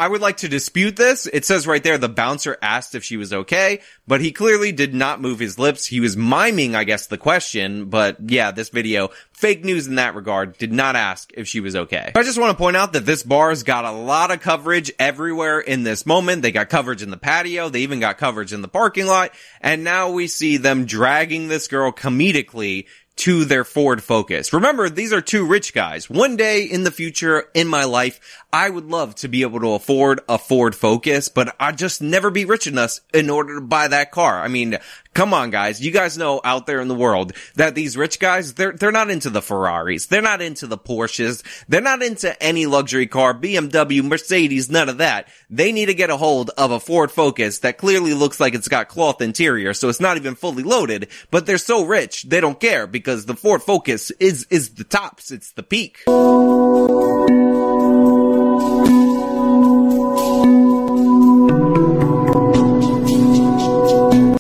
Would 0.06 0.20
like 0.20 0.38
to 0.38 0.48
dispute 0.48 0.96
this. 0.96 1.26
It 1.26 1.44
says 1.44 1.66
right 1.66 1.82
there 1.82 1.98
the 1.98 2.08
bouncer 2.08 2.56
asked 2.62 2.94
if 2.94 3.04
she 3.04 3.16
was 3.16 3.32
okay, 3.32 3.80
but 4.06 4.20
he 4.20 4.32
clearly 4.32 4.72
did 4.72 4.94
not 4.94 5.20
move 5.20 5.38
his 5.38 5.58
lips. 5.58 5.86
He 5.86 6.00
was 6.00 6.16
miming, 6.16 6.74
I 6.74 6.84
guess, 6.84 7.06
the 7.06 7.18
question. 7.18 7.86
But 7.86 8.16
yeah, 8.30 8.50
this 8.50 8.68
video, 8.68 9.10
fake 9.32 9.64
news 9.64 9.86
in 9.86 9.96
that 9.96 10.14
regard, 10.14 10.56
did 10.58 10.72
not 10.72 10.96
ask 10.96 11.30
if 11.34 11.48
she 11.48 11.60
was 11.60 11.76
okay. 11.76 12.12
I 12.14 12.22
just 12.22 12.38
want 12.38 12.50
to 12.50 12.56
point 12.56 12.76
out 12.76 12.92
that 12.92 13.06
this 13.06 13.22
bar's 13.22 13.62
got 13.62 13.84
a 13.84 13.92
lot 13.92 14.30
of 14.30 14.40
coverage 14.40 14.92
everywhere 14.98 15.60
in 15.60 15.82
this 15.82 16.06
moment. 16.06 16.42
They 16.42 16.52
got 16.52 16.68
coverage 16.68 17.02
in 17.02 17.10
the 17.10 17.16
patio. 17.16 17.68
They 17.68 17.80
even 17.80 18.00
got 18.00 18.18
coverage 18.18 18.52
in 18.52 18.62
the 18.62 18.68
parking 18.68 19.06
lot. 19.06 19.32
And 19.60 19.84
now 19.84 20.10
we 20.10 20.26
see 20.26 20.56
them 20.56 20.86
dragging 20.86 21.48
this 21.48 21.68
girl 21.68 21.92
comedically 21.92 22.86
to 23.20 23.44
their 23.44 23.64
Ford 23.64 24.02
Focus. 24.02 24.50
Remember, 24.54 24.88
these 24.88 25.12
are 25.12 25.20
two 25.20 25.44
rich 25.44 25.74
guys. 25.74 26.09
One 26.09 26.37
day 26.37 26.62
in 26.62 26.85
the 26.85 26.90
future 26.90 27.50
in 27.52 27.68
my 27.68 27.85
life, 27.85 28.18
I 28.50 28.70
would 28.70 28.87
love 28.87 29.14
to 29.16 29.28
be 29.28 29.42
able 29.42 29.61
to 29.61 29.74
afford 29.74 30.22
a 30.26 30.38
Ford 30.38 30.74
Focus, 30.74 31.28
but 31.28 31.54
I'd 31.61 31.76
just 31.76 32.00
never 32.00 32.30
be 32.30 32.46
rich 32.46 32.66
enough 32.66 33.00
in 33.12 33.28
order 33.28 33.56
to 33.56 33.61
buy 33.61 33.88
that 33.88 34.11
car. 34.11 34.40
I 34.40 34.48
mean, 34.48 34.78
come 35.20 35.35
on 35.35 35.50
guys. 35.50 35.83
You 35.83 35.90
guys 35.90 36.16
know 36.16 36.40
out 36.44 36.64
there 36.64 36.80
in 36.80 36.88
the 36.88 36.94
world 36.94 37.35
that 37.56 37.74
these 37.74 37.94
rich 37.94 38.18
guys, 38.18 38.54
they're, 38.54 38.72
they're 38.72 38.90
not 38.90 39.11
into 39.11 39.28
the 39.28 39.42
Ferraris. 39.42 40.06
They're 40.06 40.22
not 40.22 40.40
into 40.40 40.66
the 40.66 40.78
Porsches. 40.78 41.42
They're 41.68 41.83
not 41.83 42.02
into 42.02 42.42
any 42.42 42.64
luxury 42.64 43.06
car, 43.06 43.35
BMW, 43.35 44.02
Mercedes, 44.02 44.70
none 44.70 44.88
of 44.88 44.96
that. 44.96 45.28
They 45.50 45.72
need 45.72 45.87
to 45.87 45.94
get 45.94 46.09
a 46.09 46.16
hold 46.16 46.48
of 46.56 46.70
a 46.70 46.80
Ford 46.80 47.11
Focus 47.11 47.59
that 47.59 47.76
clearly 47.76 48.14
looks 48.14 48.40
like 48.40 48.54
it's 48.54 48.68
got 48.68 48.88
cloth 48.88 49.20
interior, 49.20 49.74
so 49.74 49.90
it's 49.90 50.00
not 50.00 50.16
even 50.16 50.37
fully 50.37 50.62
loaded, 50.62 51.09
but 51.30 51.44
they're 51.44 51.59
so 51.59 51.85
rich, 51.85 52.22
they 52.22 52.40
don't 52.40 52.59
care 52.59 52.87
because 52.87 53.26
the 53.26 53.37
Ford 53.37 53.62
Focus 53.62 54.11
is, 54.12 54.46
is 54.48 54.70
the 54.70 54.85
tops. 54.85 55.30
It's 55.30 55.52
the 55.52 55.62
peak. 55.62 55.98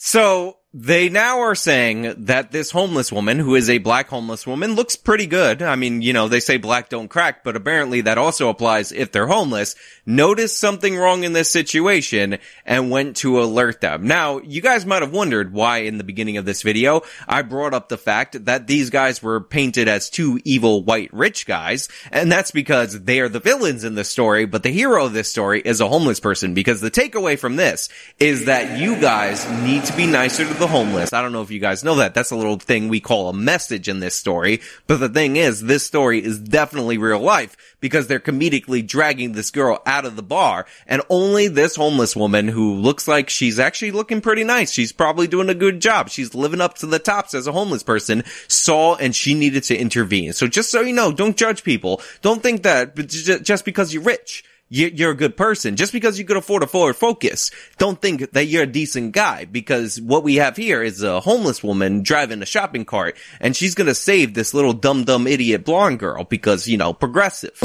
So 0.00 0.59
they 0.72 1.08
now 1.08 1.40
are 1.40 1.56
saying 1.56 2.14
that 2.26 2.52
this 2.52 2.70
homeless 2.70 3.10
woman, 3.10 3.40
who 3.40 3.56
is 3.56 3.68
a 3.68 3.78
black 3.78 4.08
homeless 4.08 4.46
woman, 4.46 4.76
looks 4.76 4.94
pretty 4.94 5.26
good. 5.26 5.62
I 5.62 5.74
mean, 5.74 6.00
you 6.00 6.12
know, 6.12 6.28
they 6.28 6.38
say 6.38 6.58
black 6.58 6.88
don't 6.88 7.08
crack, 7.08 7.42
but 7.42 7.56
apparently 7.56 8.02
that 8.02 8.18
also 8.18 8.48
applies 8.48 8.92
if 8.92 9.10
they're 9.10 9.26
homeless. 9.26 9.74
Noticed 10.06 10.58
something 10.60 10.96
wrong 10.96 11.24
in 11.24 11.32
this 11.32 11.50
situation 11.50 12.38
and 12.64 12.90
went 12.90 13.16
to 13.16 13.40
alert 13.40 13.80
them. 13.80 14.06
Now, 14.06 14.38
you 14.38 14.60
guys 14.60 14.86
might 14.86 15.02
have 15.02 15.12
wondered 15.12 15.52
why 15.52 15.78
in 15.78 15.98
the 15.98 16.04
beginning 16.04 16.36
of 16.36 16.44
this 16.44 16.62
video, 16.62 17.02
I 17.26 17.42
brought 17.42 17.74
up 17.74 17.88
the 17.88 17.98
fact 17.98 18.44
that 18.44 18.68
these 18.68 18.90
guys 18.90 19.20
were 19.20 19.40
painted 19.40 19.88
as 19.88 20.08
two 20.08 20.40
evil 20.44 20.84
white 20.84 21.12
rich 21.12 21.46
guys, 21.46 21.88
and 22.12 22.30
that's 22.30 22.52
because 22.52 23.02
they 23.02 23.18
are 23.18 23.28
the 23.28 23.40
villains 23.40 23.82
in 23.82 23.96
this 23.96 24.08
story, 24.08 24.46
but 24.46 24.62
the 24.62 24.70
hero 24.70 25.06
of 25.06 25.12
this 25.12 25.28
story 25.28 25.60
is 25.64 25.80
a 25.80 25.88
homeless 25.88 26.20
person, 26.20 26.54
because 26.54 26.80
the 26.80 26.92
takeaway 26.92 27.36
from 27.36 27.56
this 27.56 27.88
is 28.20 28.44
that 28.44 28.78
you 28.78 29.00
guys 29.00 29.48
need 29.62 29.84
to 29.84 29.96
be 29.96 30.06
nicer 30.06 30.44
to 30.44 30.59
the 30.60 30.68
homeless. 30.68 31.12
I 31.12 31.22
don't 31.22 31.32
know 31.32 31.42
if 31.42 31.50
you 31.50 31.58
guys 31.58 31.82
know 31.82 31.96
that. 31.96 32.14
That's 32.14 32.30
a 32.30 32.36
little 32.36 32.58
thing 32.58 32.88
we 32.88 33.00
call 33.00 33.28
a 33.28 33.34
message 33.34 33.88
in 33.88 33.98
this 33.98 34.14
story. 34.14 34.60
But 34.86 35.00
the 35.00 35.08
thing 35.08 35.36
is, 35.36 35.62
this 35.62 35.84
story 35.84 36.22
is 36.22 36.38
definitely 36.38 36.98
real 36.98 37.18
life 37.18 37.56
because 37.80 38.06
they're 38.06 38.20
comedically 38.20 38.86
dragging 38.86 39.32
this 39.32 39.50
girl 39.50 39.82
out 39.86 40.04
of 40.04 40.16
the 40.16 40.22
bar 40.22 40.66
and 40.86 41.02
only 41.08 41.48
this 41.48 41.76
homeless 41.76 42.14
woman 42.14 42.46
who 42.46 42.74
looks 42.74 43.08
like 43.08 43.30
she's 43.30 43.58
actually 43.58 43.90
looking 43.90 44.20
pretty 44.20 44.44
nice. 44.44 44.70
She's 44.70 44.92
probably 44.92 45.26
doing 45.26 45.48
a 45.48 45.54
good 45.54 45.80
job. 45.80 46.10
She's 46.10 46.34
living 46.34 46.60
up 46.60 46.74
to 46.76 46.86
the 46.86 46.98
tops 46.98 47.34
as 47.34 47.46
a 47.46 47.52
homeless 47.52 47.82
person 47.82 48.22
saw 48.46 48.96
and 48.96 49.16
she 49.16 49.34
needed 49.34 49.64
to 49.64 49.76
intervene. 49.76 50.34
So 50.34 50.46
just 50.46 50.70
so 50.70 50.82
you 50.82 50.92
know, 50.92 51.10
don't 51.10 51.36
judge 51.36 51.64
people. 51.64 52.02
Don't 52.20 52.42
think 52.42 52.62
that 52.64 52.94
just 52.94 53.64
because 53.64 53.94
you're 53.94 54.02
rich 54.02 54.44
you're 54.70 55.10
a 55.10 55.16
good 55.16 55.36
person. 55.36 55.76
Just 55.76 55.92
because 55.92 56.18
you 56.18 56.24
could 56.24 56.36
afford 56.36 56.62
a 56.62 56.66
Ford 56.66 56.96
Focus, 56.96 57.50
don't 57.78 58.00
think 58.00 58.30
that 58.32 58.46
you're 58.46 58.62
a 58.62 58.66
decent 58.66 59.12
guy 59.12 59.44
because 59.44 60.00
what 60.00 60.22
we 60.22 60.36
have 60.36 60.56
here 60.56 60.82
is 60.82 61.02
a 61.02 61.20
homeless 61.20 61.62
woman 61.62 62.02
driving 62.02 62.40
a 62.40 62.46
shopping 62.46 62.84
cart 62.84 63.16
and 63.40 63.56
she's 63.56 63.74
gonna 63.74 63.94
save 63.94 64.34
this 64.34 64.54
little 64.54 64.72
dumb 64.72 65.04
dumb 65.04 65.26
idiot 65.26 65.64
blonde 65.64 65.98
girl 65.98 66.24
because, 66.24 66.68
you 66.68 66.76
know, 66.76 66.92
progressive. 66.92 67.58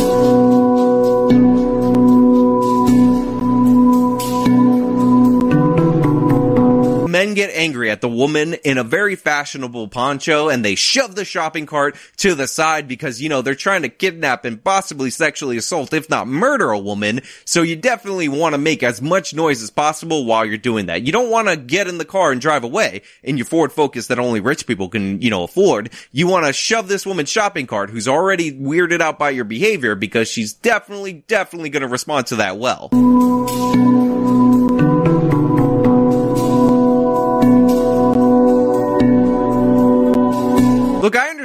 Get 7.35 7.51
angry 7.53 7.91
at 7.91 8.01
the 8.01 8.09
woman 8.09 8.55
in 8.63 8.77
a 8.77 8.83
very 8.83 9.15
fashionable 9.15 9.87
poncho 9.89 10.49
and 10.49 10.65
they 10.65 10.75
shove 10.75 11.15
the 11.15 11.25
shopping 11.25 11.65
cart 11.65 11.95
to 12.17 12.33
the 12.33 12.47
side 12.47 12.87
because, 12.87 13.21
you 13.21 13.29
know, 13.29 13.41
they're 13.41 13.55
trying 13.55 13.83
to 13.83 13.89
kidnap 13.89 14.45
and 14.45 14.63
possibly 14.63 15.09
sexually 15.09 15.57
assault, 15.57 15.93
if 15.93 16.09
not 16.09 16.27
murder 16.27 16.71
a 16.71 16.79
woman. 16.79 17.21
So 17.45 17.61
you 17.61 17.75
definitely 17.75 18.27
want 18.27 18.53
to 18.53 18.57
make 18.57 18.81
as 18.81 19.01
much 19.01 19.33
noise 19.33 19.61
as 19.61 19.69
possible 19.69 20.25
while 20.25 20.45
you're 20.45 20.57
doing 20.57 20.87
that. 20.87 21.03
You 21.03 21.11
don't 21.11 21.29
want 21.29 21.47
to 21.47 21.57
get 21.57 21.87
in 21.87 21.97
the 21.97 22.05
car 22.05 22.31
and 22.31 22.41
drive 22.41 22.63
away 22.63 23.03
in 23.23 23.37
your 23.37 23.45
Ford 23.45 23.71
Focus 23.71 24.07
that 24.07 24.19
only 24.19 24.39
rich 24.39 24.65
people 24.65 24.89
can, 24.89 25.21
you 25.21 25.29
know, 25.29 25.43
afford. 25.43 25.91
You 26.11 26.27
want 26.27 26.45
to 26.45 26.53
shove 26.53 26.87
this 26.87 27.05
woman's 27.05 27.29
shopping 27.29 27.67
cart 27.67 27.89
who's 27.89 28.07
already 28.07 28.51
weirded 28.51 29.01
out 29.01 29.19
by 29.19 29.29
your 29.29 29.45
behavior 29.45 29.95
because 29.95 30.27
she's 30.27 30.53
definitely, 30.53 31.23
definitely 31.27 31.69
going 31.69 31.81
to 31.81 31.87
respond 31.87 32.27
to 32.27 32.37
that 32.37 32.57
well. 32.57 32.89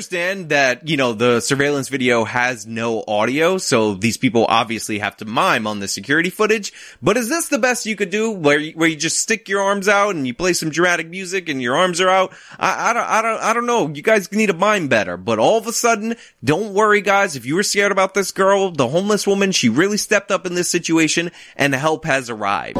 Understand 0.00 0.48
that, 0.48 0.88
you 0.88 0.96
know, 0.96 1.12
the 1.12 1.40
surveillance 1.40 1.90
video 1.90 2.24
has 2.24 2.66
no 2.66 3.04
audio, 3.06 3.58
so 3.58 3.92
these 3.92 4.16
people 4.16 4.46
obviously 4.48 4.98
have 4.98 5.14
to 5.14 5.26
mime 5.26 5.66
on 5.66 5.78
the 5.78 5.86
security 5.86 6.30
footage, 6.30 6.72
but 7.02 7.18
is 7.18 7.28
this 7.28 7.48
the 7.48 7.58
best 7.58 7.84
you 7.84 7.94
could 7.94 8.08
do 8.08 8.30
where 8.30 8.58
you, 8.58 8.72
where 8.72 8.88
you 8.88 8.96
just 8.96 9.18
stick 9.18 9.46
your 9.46 9.60
arms 9.60 9.88
out 9.88 10.14
and 10.14 10.26
you 10.26 10.32
play 10.32 10.54
some 10.54 10.70
dramatic 10.70 11.10
music 11.10 11.50
and 11.50 11.60
your 11.60 11.76
arms 11.76 12.00
are 12.00 12.08
out? 12.08 12.32
I, 12.58 12.90
I 12.90 12.92
don't, 12.94 13.06
I 13.06 13.20
don't, 13.20 13.42
I 13.42 13.52
don't 13.52 13.66
know. 13.66 13.88
You 13.88 14.00
guys 14.00 14.32
need 14.32 14.46
to 14.46 14.54
mime 14.54 14.88
better, 14.88 15.18
but 15.18 15.38
all 15.38 15.58
of 15.58 15.66
a 15.66 15.72
sudden, 15.72 16.16
don't 16.42 16.72
worry 16.72 17.02
guys, 17.02 17.36
if 17.36 17.44
you 17.44 17.54
were 17.54 17.62
scared 17.62 17.92
about 17.92 18.14
this 18.14 18.32
girl, 18.32 18.70
the 18.70 18.88
homeless 18.88 19.26
woman, 19.26 19.52
she 19.52 19.68
really 19.68 19.98
stepped 19.98 20.30
up 20.30 20.46
in 20.46 20.54
this 20.54 20.70
situation 20.70 21.30
and 21.56 21.74
help 21.74 22.06
has 22.06 22.30
arrived. 22.30 22.78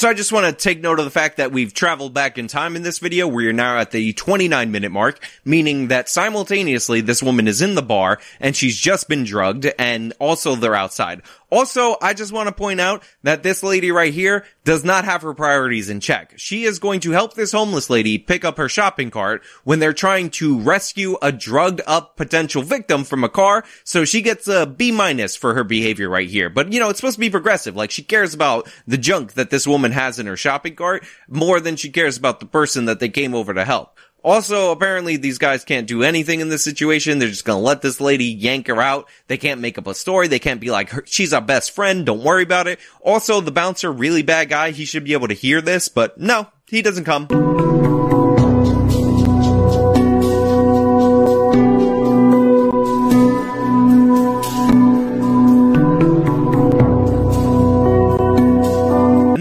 So 0.00 0.08
I 0.08 0.14
just 0.14 0.32
want 0.32 0.46
to 0.46 0.52
take 0.52 0.80
note 0.80 0.98
of 0.98 1.04
the 1.04 1.10
fact 1.10 1.36
that 1.36 1.52
we've 1.52 1.74
traveled 1.74 2.14
back 2.14 2.38
in 2.38 2.48
time 2.48 2.74
in 2.74 2.82
this 2.82 3.00
video. 3.00 3.28
We 3.28 3.46
are 3.48 3.52
now 3.52 3.76
at 3.76 3.90
the 3.90 4.14
29 4.14 4.72
minute 4.72 4.90
mark, 4.90 5.22
meaning 5.44 5.88
that 5.88 6.08
simultaneously 6.08 7.02
this 7.02 7.22
woman 7.22 7.46
is 7.46 7.60
in 7.60 7.74
the 7.74 7.82
bar 7.82 8.18
and 8.40 8.56
she's 8.56 8.80
just 8.80 9.10
been 9.10 9.24
drugged 9.24 9.70
and 9.78 10.14
also 10.18 10.54
they're 10.54 10.74
outside. 10.74 11.20
Also, 11.50 11.96
I 12.00 12.14
just 12.14 12.32
want 12.32 12.48
to 12.48 12.54
point 12.54 12.80
out 12.80 13.02
that 13.22 13.42
this 13.42 13.62
lady 13.62 13.90
right 13.90 14.12
here 14.12 14.44
does 14.64 14.84
not 14.84 15.04
have 15.04 15.22
her 15.22 15.34
priorities 15.34 15.90
in 15.90 16.00
check. 16.00 16.34
She 16.36 16.64
is 16.64 16.78
going 16.78 17.00
to 17.00 17.10
help 17.10 17.34
this 17.34 17.52
homeless 17.52 17.90
lady 17.90 18.18
pick 18.18 18.44
up 18.44 18.56
her 18.56 18.68
shopping 18.68 19.10
cart 19.10 19.42
when 19.64 19.78
they're 19.78 19.92
trying 19.92 20.30
to 20.30 20.60
rescue 20.60 21.16
a 21.20 21.32
drugged 21.32 21.80
up 21.86 22.16
potential 22.16 22.62
victim 22.62 23.04
from 23.04 23.24
a 23.24 23.28
car. 23.28 23.64
So 23.84 24.04
she 24.04 24.22
gets 24.22 24.48
a 24.48 24.66
B 24.66 24.92
minus 24.92 25.36
for 25.36 25.54
her 25.54 25.64
behavior 25.64 26.08
right 26.08 26.28
here. 26.28 26.50
But 26.50 26.72
you 26.72 26.80
know, 26.80 26.88
it's 26.88 27.00
supposed 27.00 27.16
to 27.16 27.20
be 27.20 27.30
progressive. 27.30 27.76
Like 27.76 27.90
she 27.90 28.02
cares 28.02 28.34
about 28.34 28.70
the 28.86 28.98
junk 28.98 29.32
that 29.34 29.50
this 29.50 29.66
woman 29.66 29.92
has 29.92 30.18
in 30.18 30.26
her 30.26 30.36
shopping 30.36 30.76
cart 30.76 31.04
more 31.28 31.60
than 31.60 31.76
she 31.76 31.90
cares 31.90 32.16
about 32.16 32.40
the 32.40 32.46
person 32.46 32.84
that 32.84 33.00
they 33.00 33.08
came 33.08 33.34
over 33.34 33.54
to 33.54 33.64
help. 33.64 33.98
Also, 34.22 34.70
apparently 34.70 35.16
these 35.16 35.38
guys 35.38 35.64
can't 35.64 35.86
do 35.86 36.02
anything 36.02 36.40
in 36.40 36.48
this 36.48 36.64
situation. 36.64 37.18
They're 37.18 37.28
just 37.28 37.44
gonna 37.44 37.60
let 37.60 37.82
this 37.82 38.00
lady 38.00 38.26
yank 38.26 38.66
her 38.66 38.80
out. 38.80 39.08
They 39.26 39.38
can't 39.38 39.60
make 39.60 39.78
up 39.78 39.86
a 39.86 39.94
story. 39.94 40.28
They 40.28 40.38
can't 40.38 40.60
be 40.60 40.70
like, 40.70 41.06
she's 41.06 41.32
our 41.32 41.40
best 41.40 41.72
friend. 41.72 42.04
Don't 42.04 42.24
worry 42.24 42.42
about 42.42 42.66
it. 42.66 42.80
Also, 43.00 43.40
the 43.40 43.52
bouncer, 43.52 43.90
really 43.90 44.22
bad 44.22 44.48
guy. 44.48 44.70
He 44.70 44.84
should 44.84 45.04
be 45.04 45.14
able 45.14 45.28
to 45.28 45.34
hear 45.34 45.60
this, 45.60 45.88
but 45.88 46.18
no, 46.18 46.48
he 46.66 46.82
doesn't 46.82 47.04
come. 47.04 47.99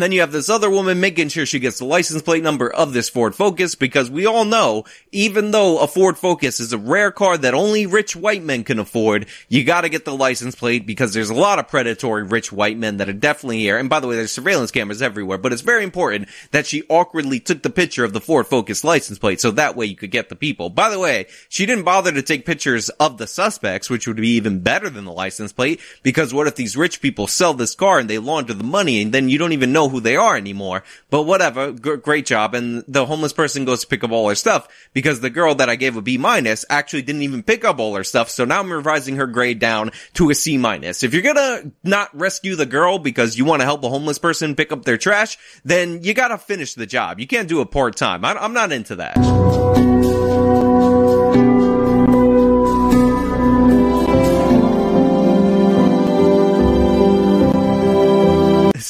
Then 0.09 0.15
you 0.15 0.21
have 0.21 0.31
this 0.31 0.49
other 0.49 0.71
woman 0.71 0.99
making 0.99 1.29
sure 1.29 1.45
she 1.45 1.59
gets 1.59 1.77
the 1.77 1.85
license 1.85 2.23
plate 2.23 2.41
number 2.41 2.67
of 2.67 2.93
this 2.93 3.09
Ford 3.09 3.35
Focus 3.35 3.75
because 3.75 4.09
we 4.09 4.25
all 4.25 4.43
know, 4.43 4.85
even 5.11 5.51
though 5.51 5.77
a 5.77 5.87
Ford 5.87 6.17
Focus 6.17 6.59
is 6.59 6.73
a 6.73 6.79
rare 6.79 7.11
car 7.11 7.37
that 7.37 7.53
only 7.53 7.85
rich 7.85 8.15
white 8.15 8.41
men 8.41 8.63
can 8.63 8.79
afford, 8.79 9.27
you 9.49 9.63
gotta 9.63 9.87
get 9.87 10.05
the 10.05 10.15
license 10.15 10.55
plate 10.55 10.87
because 10.87 11.13
there's 11.13 11.29
a 11.29 11.35
lot 11.35 11.59
of 11.59 11.67
predatory 11.67 12.23
rich 12.23 12.51
white 12.51 12.75
men 12.75 12.97
that 12.97 13.07
are 13.07 13.13
definitely 13.13 13.59
here. 13.59 13.77
And 13.77 13.87
by 13.87 13.99
the 13.99 14.07
way, 14.07 14.15
there's 14.15 14.31
surveillance 14.31 14.71
cameras 14.71 15.03
everywhere, 15.03 15.37
but 15.37 15.53
it's 15.53 15.61
very 15.61 15.83
important 15.83 16.27
that 16.49 16.65
she 16.65 16.81
awkwardly 16.89 17.39
took 17.39 17.61
the 17.61 17.69
picture 17.69 18.03
of 18.03 18.13
the 18.13 18.21
Ford 18.21 18.47
Focus 18.47 18.83
license 18.83 19.19
plate 19.19 19.39
so 19.39 19.51
that 19.51 19.75
way 19.75 19.85
you 19.85 19.95
could 19.95 20.09
get 20.09 20.29
the 20.29 20.35
people. 20.35 20.71
By 20.71 20.89
the 20.89 20.97
way, 20.97 21.27
she 21.49 21.67
didn't 21.67 21.85
bother 21.85 22.11
to 22.11 22.23
take 22.23 22.47
pictures 22.47 22.89
of 22.89 23.19
the 23.19 23.27
suspects, 23.27 23.91
which 23.91 24.07
would 24.07 24.17
be 24.17 24.29
even 24.29 24.61
better 24.61 24.89
than 24.89 25.05
the 25.05 25.11
license 25.11 25.53
plate 25.53 25.79
because 26.01 26.33
what 26.33 26.47
if 26.47 26.55
these 26.55 26.75
rich 26.75 26.99
people 26.99 27.27
sell 27.27 27.53
this 27.53 27.75
car 27.75 27.99
and 27.99 28.09
they 28.09 28.17
launder 28.17 28.55
the 28.55 28.63
money 28.63 29.03
and 29.03 29.13
then 29.13 29.29
you 29.29 29.37
don't 29.37 29.53
even 29.53 29.71
know 29.71 29.87
who 29.87 29.98
they 29.99 30.15
are 30.15 30.35
anymore? 30.35 30.83
But 31.09 31.23
whatever, 31.23 31.71
G- 31.71 31.97
great 31.97 32.25
job. 32.25 32.55
And 32.55 32.83
the 32.87 33.05
homeless 33.05 33.33
person 33.33 33.65
goes 33.65 33.81
to 33.81 33.87
pick 33.87 34.03
up 34.03 34.11
all 34.11 34.29
her 34.29 34.35
stuff 34.35 34.67
because 34.93 35.19
the 35.19 35.29
girl 35.29 35.55
that 35.55 35.69
I 35.69 35.75
gave 35.75 35.95
a 35.95 36.01
B 36.01 36.17
minus 36.17 36.65
actually 36.69 37.01
didn't 37.01 37.23
even 37.23 37.43
pick 37.43 37.65
up 37.65 37.79
all 37.79 37.95
her 37.95 38.03
stuff. 38.03 38.29
So 38.29 38.45
now 38.45 38.59
I'm 38.59 38.71
revising 38.71 39.17
her 39.17 39.27
grade 39.27 39.59
down 39.59 39.91
to 40.15 40.29
a 40.29 40.35
C 40.35 40.57
minus. 40.57 41.03
If 41.03 41.13
you're 41.13 41.23
gonna 41.23 41.71
not 41.83 42.15
rescue 42.17 42.55
the 42.55 42.65
girl 42.65 42.99
because 42.99 43.37
you 43.37 43.45
want 43.45 43.61
to 43.61 43.65
help 43.65 43.83
a 43.83 43.89
homeless 43.89 44.19
person 44.19 44.55
pick 44.55 44.71
up 44.71 44.85
their 44.85 44.97
trash, 44.97 45.37
then 45.63 46.03
you 46.03 46.13
gotta 46.13 46.37
finish 46.37 46.73
the 46.73 46.85
job. 46.85 47.19
You 47.19 47.27
can't 47.27 47.47
do 47.47 47.61
it 47.61 47.71
part 47.71 47.95
time. 47.95 48.25
I'm 48.25 48.53
not 48.53 48.71
into 48.71 48.95
that. 48.97 49.68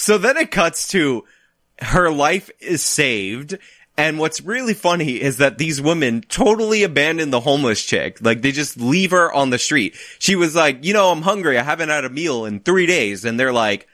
So 0.10 0.18
then 0.18 0.38
it 0.38 0.50
cuts 0.50 0.88
to 0.88 1.24
her 1.82 2.10
life 2.10 2.50
is 2.60 2.82
saved. 2.82 3.60
And 3.96 4.18
what's 4.18 4.42
really 4.42 4.74
funny 4.74 5.22
is 5.22 5.38
that 5.38 5.60
these 5.60 5.80
women 5.80 6.22
totally 6.22 6.82
abandon 6.82 7.30
the 7.30 7.42
homeless 7.42 7.86
chick. 7.86 8.18
Like 8.20 8.42
they 8.42 8.52
just 8.52 8.82
leave 8.82 9.12
her 9.12 9.32
on 9.32 9.52
the 9.52 9.60
street. 9.60 9.96
She 10.18 10.36
was 10.36 10.56
like, 10.56 10.84
you 10.84 10.94
know, 10.94 11.12
I'm 11.12 11.22
hungry. 11.22 11.60
I 11.60 11.62
haven't 11.62 11.90
had 11.90 12.06
a 12.06 12.10
meal 12.10 12.46
in 12.46 12.62
three 12.62 12.88
days. 12.88 13.24
And 13.24 13.40
they're 13.40 13.54
like, 13.54 13.88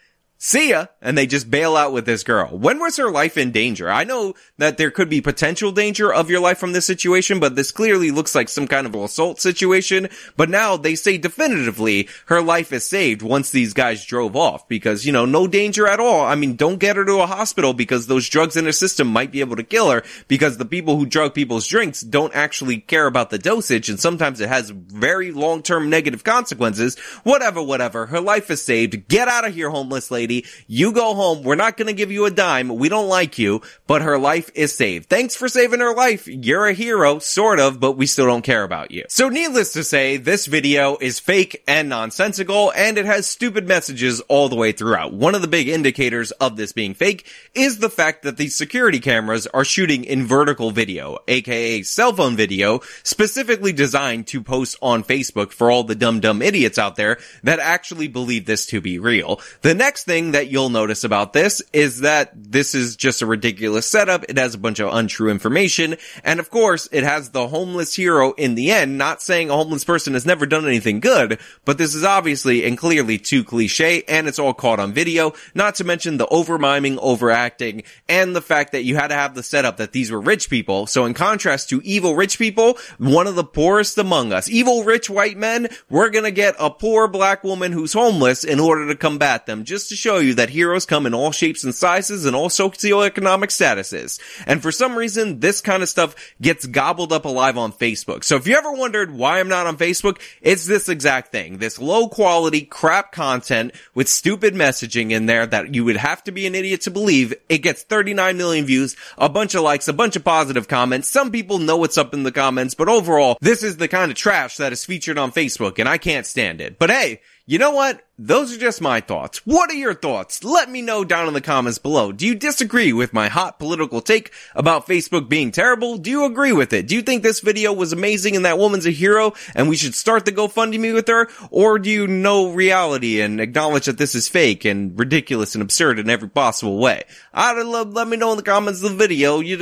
see 0.46 0.70
ya. 0.70 0.86
And 1.02 1.18
they 1.18 1.26
just 1.26 1.50
bail 1.50 1.76
out 1.76 1.92
with 1.92 2.06
this 2.06 2.24
girl. 2.24 2.48
When 2.48 2.80
was 2.80 2.98
her 2.98 3.10
life 3.10 3.38
in 3.38 3.52
danger? 3.52 3.90
I 3.90 4.04
know 4.04 4.36
that 4.58 4.78
there 4.78 4.92
could 4.92 5.10
be 5.10 5.22
potential 5.22 5.72
danger 5.72 6.14
of 6.14 6.30
your 6.30 6.40
life 6.40 6.60
from 6.60 6.74
this 6.74 6.86
situation, 6.86 7.40
but 7.40 7.56
this 7.56 7.72
clearly 7.72 8.12
looks 8.12 8.36
like 8.36 8.50
some 8.50 8.68
kind 8.68 8.86
of 8.86 8.94
assault 8.96 9.42
situation. 9.42 10.08
But 10.38 10.50
now 10.50 10.78
they 10.78 10.96
say 10.96 11.18
definitively 11.18 12.08
her 12.28 12.42
life 12.42 12.72
is 12.72 12.86
saved 12.86 13.24
once 13.24 13.50
these 13.50 13.74
guys 13.74 14.06
drove 14.06 14.36
off 14.36 14.68
because, 14.68 15.06
you 15.06 15.12
know, 15.12 15.26
no 15.26 15.48
danger 15.48 15.88
at 15.88 16.00
all. 16.00 16.26
I 16.26 16.36
mean, 16.36 16.56
don't 16.56 16.80
get 16.80 16.96
her 16.96 17.06
to 17.06 17.22
a 17.22 17.28
hospital 17.28 17.74
because 17.74 18.06
those 18.06 18.30
drugs 18.30 18.56
in 18.56 18.66
her 18.66 18.72
system 18.72 19.08
might 19.08 19.32
be 19.32 19.40
able 19.40 19.56
to 19.56 19.64
kill 19.64 19.90
her 19.90 20.04
because 20.28 20.58
the 20.58 20.66
people 20.66 20.98
who 20.98 21.06
drug 21.06 21.34
people's 21.34 21.68
drinks 21.68 22.02
don't 22.02 22.36
actually 22.36 22.78
care 22.78 23.08
about 23.08 23.32
the 23.32 23.40
dosage 23.40 23.90
and 23.90 24.00
sometimes 24.00 24.40
it 24.40 24.50
has 24.50 24.70
very 24.70 25.32
long-term 25.32 25.90
negative 25.90 26.24
consequences. 26.24 27.00
Whatever, 27.24 27.64
whatever. 27.64 28.06
Her 28.08 28.22
life 28.22 28.52
is 28.52 28.62
saved. 28.62 29.08
Get 29.08 29.28
out 29.28 29.48
of 29.48 29.56
here, 29.56 29.70
homeless 29.70 30.12
lady. 30.12 30.35
You 30.68 30.92
go 30.92 31.14
home. 31.14 31.44
We're 31.44 31.56
not 31.56 31.78
going 31.78 31.88
to 31.88 31.94
give 31.94 32.12
you 32.12 32.26
a 32.26 32.32
dime. 32.32 32.68
We 32.68 32.90
don't 32.90 33.08
like 33.08 33.38
you, 33.38 33.62
but 33.88 34.02
her 34.02 34.18
life 34.18 34.50
is 34.56 34.76
saved. 34.76 35.10
Thanks 35.10 35.36
for 35.36 35.48
saving 35.48 35.80
her 35.80 35.94
life. 35.94 36.28
You're 36.28 36.66
a 36.66 36.74
hero, 36.74 37.20
sort 37.20 37.60
of, 37.60 37.80
but 37.80 37.94
we 37.94 38.08
still 38.08 38.26
don't 38.26 38.42
care 38.42 38.64
about 38.64 38.92
you. 38.92 39.06
So 39.08 39.30
needless 39.30 39.74
to 39.74 39.84
say, 39.84 40.18
this 40.18 40.48
video 40.48 40.98
is 41.00 41.20
fake 41.20 41.64
and 41.68 41.88
nonsensical, 41.90 42.74
and 42.76 42.98
it 42.98 43.06
has 43.06 43.28
stupid 43.28 43.68
messages 43.68 44.22
all 44.22 44.50
the 44.50 44.56
way 44.56 44.72
throughout. 44.72 45.14
One 45.14 45.36
of 45.36 45.42
the 45.42 45.48
big 45.48 45.68
indicators 45.68 46.32
of 46.32 46.58
this 46.58 46.72
being 46.72 46.94
fake 46.94 47.26
is 47.54 47.80
the 47.80 47.90
fact 47.90 48.24
that 48.24 48.38
these 48.38 48.56
security 48.56 49.00
cameras 49.00 49.48
are 49.48 49.66
shooting 49.66 50.04
in 50.04 50.26
vertical 50.26 50.72
video, 50.72 51.20
aka 51.28 51.84
cell 51.84 52.14
phone 52.14 52.36
video, 52.36 52.82
specifically 53.04 53.72
designed 53.72 54.28
to 54.28 54.42
post 54.42 54.78
on 54.82 55.04
Facebook 55.04 55.52
for 55.52 55.70
all 55.70 55.84
the 55.84 55.96
dumb 55.96 56.20
dumb 56.20 56.42
idiots 56.42 56.78
out 56.78 56.96
there 56.96 57.18
that 57.44 57.60
actually 57.60 58.08
believe 58.08 58.46
this 58.46 58.66
to 58.68 58.82
be 58.82 59.00
real. 59.00 59.40
The 59.62 59.74
next 59.74 60.06
thing 60.06 60.25
that 60.32 60.50
you'll 60.50 60.70
notice 60.70 61.04
about 61.04 61.34
this 61.34 61.62
is 61.74 62.02
that 62.02 62.32
this 62.36 62.76
is 62.76 62.96
just 62.96 63.22
a 63.22 63.26
ridiculous 63.26 63.86
setup. 63.86 64.26
It 64.30 64.38
has 64.38 64.56
a 64.56 64.60
bunch 64.60 64.80
of 64.80 64.94
untrue 64.94 65.30
information. 65.30 65.98
And 66.24 66.40
of 66.40 66.50
course, 66.50 66.88
it 66.92 67.04
has 67.04 67.30
the 67.30 67.48
homeless 67.48 67.96
hero 67.96 68.34
in 68.34 68.56
the 68.56 68.72
end, 68.72 68.98
not 68.98 69.22
saying 69.22 69.50
a 69.50 69.56
homeless 69.56 69.84
person 69.84 70.14
has 70.14 70.26
never 70.26 70.46
done 70.46 70.66
anything 70.66 71.00
good, 71.00 71.40
but 71.66 71.78
this 71.78 71.96
is 71.96 72.04
obviously 72.04 72.66
and 72.66 72.78
clearly 72.78 73.18
too 73.18 73.44
cliche 73.44 74.04
and 74.08 74.28
it's 74.28 74.40
all 74.40 74.54
caught 74.54 74.80
on 74.80 74.94
video, 74.94 75.34
not 75.54 75.76
to 75.76 75.84
mention 75.84 76.18
the 76.18 76.28
over 76.28 76.58
miming, 76.58 76.98
overacting, 77.00 77.84
and 78.08 78.36
the 78.36 78.42
fact 78.42 78.72
that 78.72 78.84
you 78.84 78.96
had 78.96 79.08
to 79.10 79.16
have 79.16 79.36
the 79.36 79.44
setup 79.44 79.78
that 79.78 79.92
these 79.92 80.12
were 80.12 80.22
rich 80.22 80.50
people. 80.50 80.88
So 80.88 81.06
in 81.06 81.14
contrast 81.14 81.70
to 81.70 81.82
evil 81.84 82.16
rich 82.16 82.38
people, 82.40 82.78
one 82.98 83.28
of 83.28 83.36
the 83.36 83.44
poorest 83.44 83.98
among 83.98 84.34
us, 84.34 84.50
evil 84.50 84.84
rich 84.84 85.10
white 85.10 85.38
men, 85.38 85.68
we're 85.90 86.10
gonna 86.10 86.32
get 86.32 86.56
a 86.60 86.70
poor 86.70 87.08
black 87.08 87.44
woman 87.44 87.72
who's 87.72 87.94
homeless 87.94 88.44
in 88.44 88.60
order 88.60 88.88
to 88.88 88.96
combat 88.96 89.46
them, 89.46 89.64
just 89.64 89.90
to 89.90 89.96
show 90.06 90.20
you 90.20 90.36
that 90.36 90.52
heroes 90.52 90.86
come 90.86 91.08
in 91.08 91.16
all 91.16 91.32
shapes 91.32 91.64
and 91.64 91.74
sizes 91.74 92.28
and 92.28 92.36
all 92.36 92.48
socioeconomic 92.48 93.50
statuses. 93.50 94.20
And 94.46 94.62
for 94.62 94.72
some 94.72 94.96
reason, 94.96 95.40
this 95.40 95.62
kind 95.62 95.82
of 95.82 95.90
stuff 95.90 96.16
gets 96.40 96.68
gobbled 96.68 97.12
up 97.12 97.26
alive 97.26 97.58
on 97.58 97.74
Facebook. 97.74 98.24
So 98.24 98.36
if 98.36 98.46
you 98.46 98.56
ever 98.56 98.72
wondered 98.72 99.10
why 99.10 99.40
I'm 99.40 99.48
not 99.48 99.66
on 99.66 99.78
Facebook, 99.78 100.22
it's 100.44 100.68
this 100.68 100.90
exact 100.90 101.32
thing. 101.32 101.58
This 101.58 101.80
low 101.80 102.08
quality 102.08 102.62
crap 102.62 103.14
content 103.14 103.74
with 103.96 104.08
stupid 104.08 104.54
messaging 104.54 105.10
in 105.10 105.26
there 105.26 105.48
that 105.48 105.74
you 105.74 105.84
would 105.86 105.98
have 105.98 106.24
to 106.26 106.32
be 106.32 106.46
an 106.46 106.54
idiot 106.54 106.82
to 106.82 106.92
believe. 106.92 107.34
It 107.50 107.64
gets 107.64 107.82
39 107.82 108.38
million 108.38 108.66
views, 108.66 108.96
a 109.18 109.28
bunch 109.28 109.56
of 109.56 109.64
likes, 109.64 109.88
a 109.88 109.94
bunch 109.94 110.16
of 110.16 110.24
positive 110.24 110.68
comments. 110.68 111.10
Some 111.10 111.32
people 111.32 111.58
know 111.58 111.78
what's 111.78 111.98
up 111.98 112.14
in 112.14 112.22
the 112.22 112.32
comments, 112.32 112.76
but 112.76 112.90
overall, 112.90 113.40
this 113.42 113.64
is 113.64 113.78
the 113.78 113.88
kind 113.88 114.12
of 114.12 114.18
trash 114.18 114.58
that 114.58 114.72
is 114.72 114.86
featured 114.86 115.18
on 115.18 115.32
Facebook 115.32 115.80
and 115.80 115.90
I 115.90 115.98
can't 115.98 116.28
stand 116.28 116.62
it. 116.62 116.78
But 116.78 116.92
hey, 116.92 117.22
you 117.48 117.60
know 117.60 117.72
what? 117.72 118.02
Those 118.18 118.56
are 118.56 118.60
just 118.60 118.82
my 118.82 119.02
thoughts. 119.02 119.46
What 119.46 119.70
are 119.70 119.76
your 119.76 119.94
thoughts? 119.94 120.44
Let 120.44 120.70
me 120.70 120.82
know 120.82 121.04
down 121.04 121.28
in 121.28 121.34
the 121.34 121.42
comments 121.42 121.78
below. 121.78 122.12
Do 122.12 122.26
you 122.26 122.34
disagree 122.34 122.92
with 122.92 123.14
my 123.14 123.28
hot 123.28 123.60
political 123.60 124.02
take 124.02 124.32
about 124.56 124.88
Facebook 124.88 125.30
being 125.30 125.52
terrible? 125.52 125.98
Do 125.98 126.10
you 126.10 126.26
agree 126.26 126.54
with 126.54 126.74
it? 126.74 126.88
Do 126.88 126.96
you 126.96 127.02
think 127.02 127.22
this 127.22 127.42
video 127.42 127.72
was 127.74 127.94
amazing 127.94 128.36
and 128.36 128.46
that 128.46 128.58
woman's 128.58 128.88
a 128.88 128.92
hero 128.92 129.34
and 129.54 129.70
we 129.70 129.76
should 129.76 129.94
start 129.94 130.26
the 130.26 130.32
GoFundMe 130.32 130.94
with 130.94 131.08
her? 131.08 131.28
Or 131.52 131.78
do 131.78 131.90
you 131.90 132.08
know 132.08 132.52
reality 132.52 133.22
and 133.22 133.40
acknowledge 133.42 133.86
that 133.86 133.98
this 133.98 134.16
is 134.16 134.28
fake 134.28 134.66
and 134.66 134.98
ridiculous 134.98 135.54
and 135.54 135.62
absurd 135.62 136.00
in 136.00 136.10
every 136.10 136.30
possible 136.30 136.80
way? 136.80 137.04
I'd 137.34 137.62
love, 137.64 137.94
let 137.94 138.08
me 138.08 138.18
know 138.18 138.32
in 138.32 138.38
the 138.38 138.44
comments 138.44 138.82
of 138.82 138.92
the 138.92 138.98
video. 138.98 139.42
You, 139.42 139.58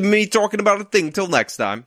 me 0.00 0.26
talking 0.26 0.60
about 0.60 0.80
a 0.80 0.84
thing. 0.84 1.12
Till 1.12 1.26
next 1.26 1.56
time. 1.56 1.86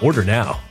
Order 0.01 0.23
now. 0.23 0.70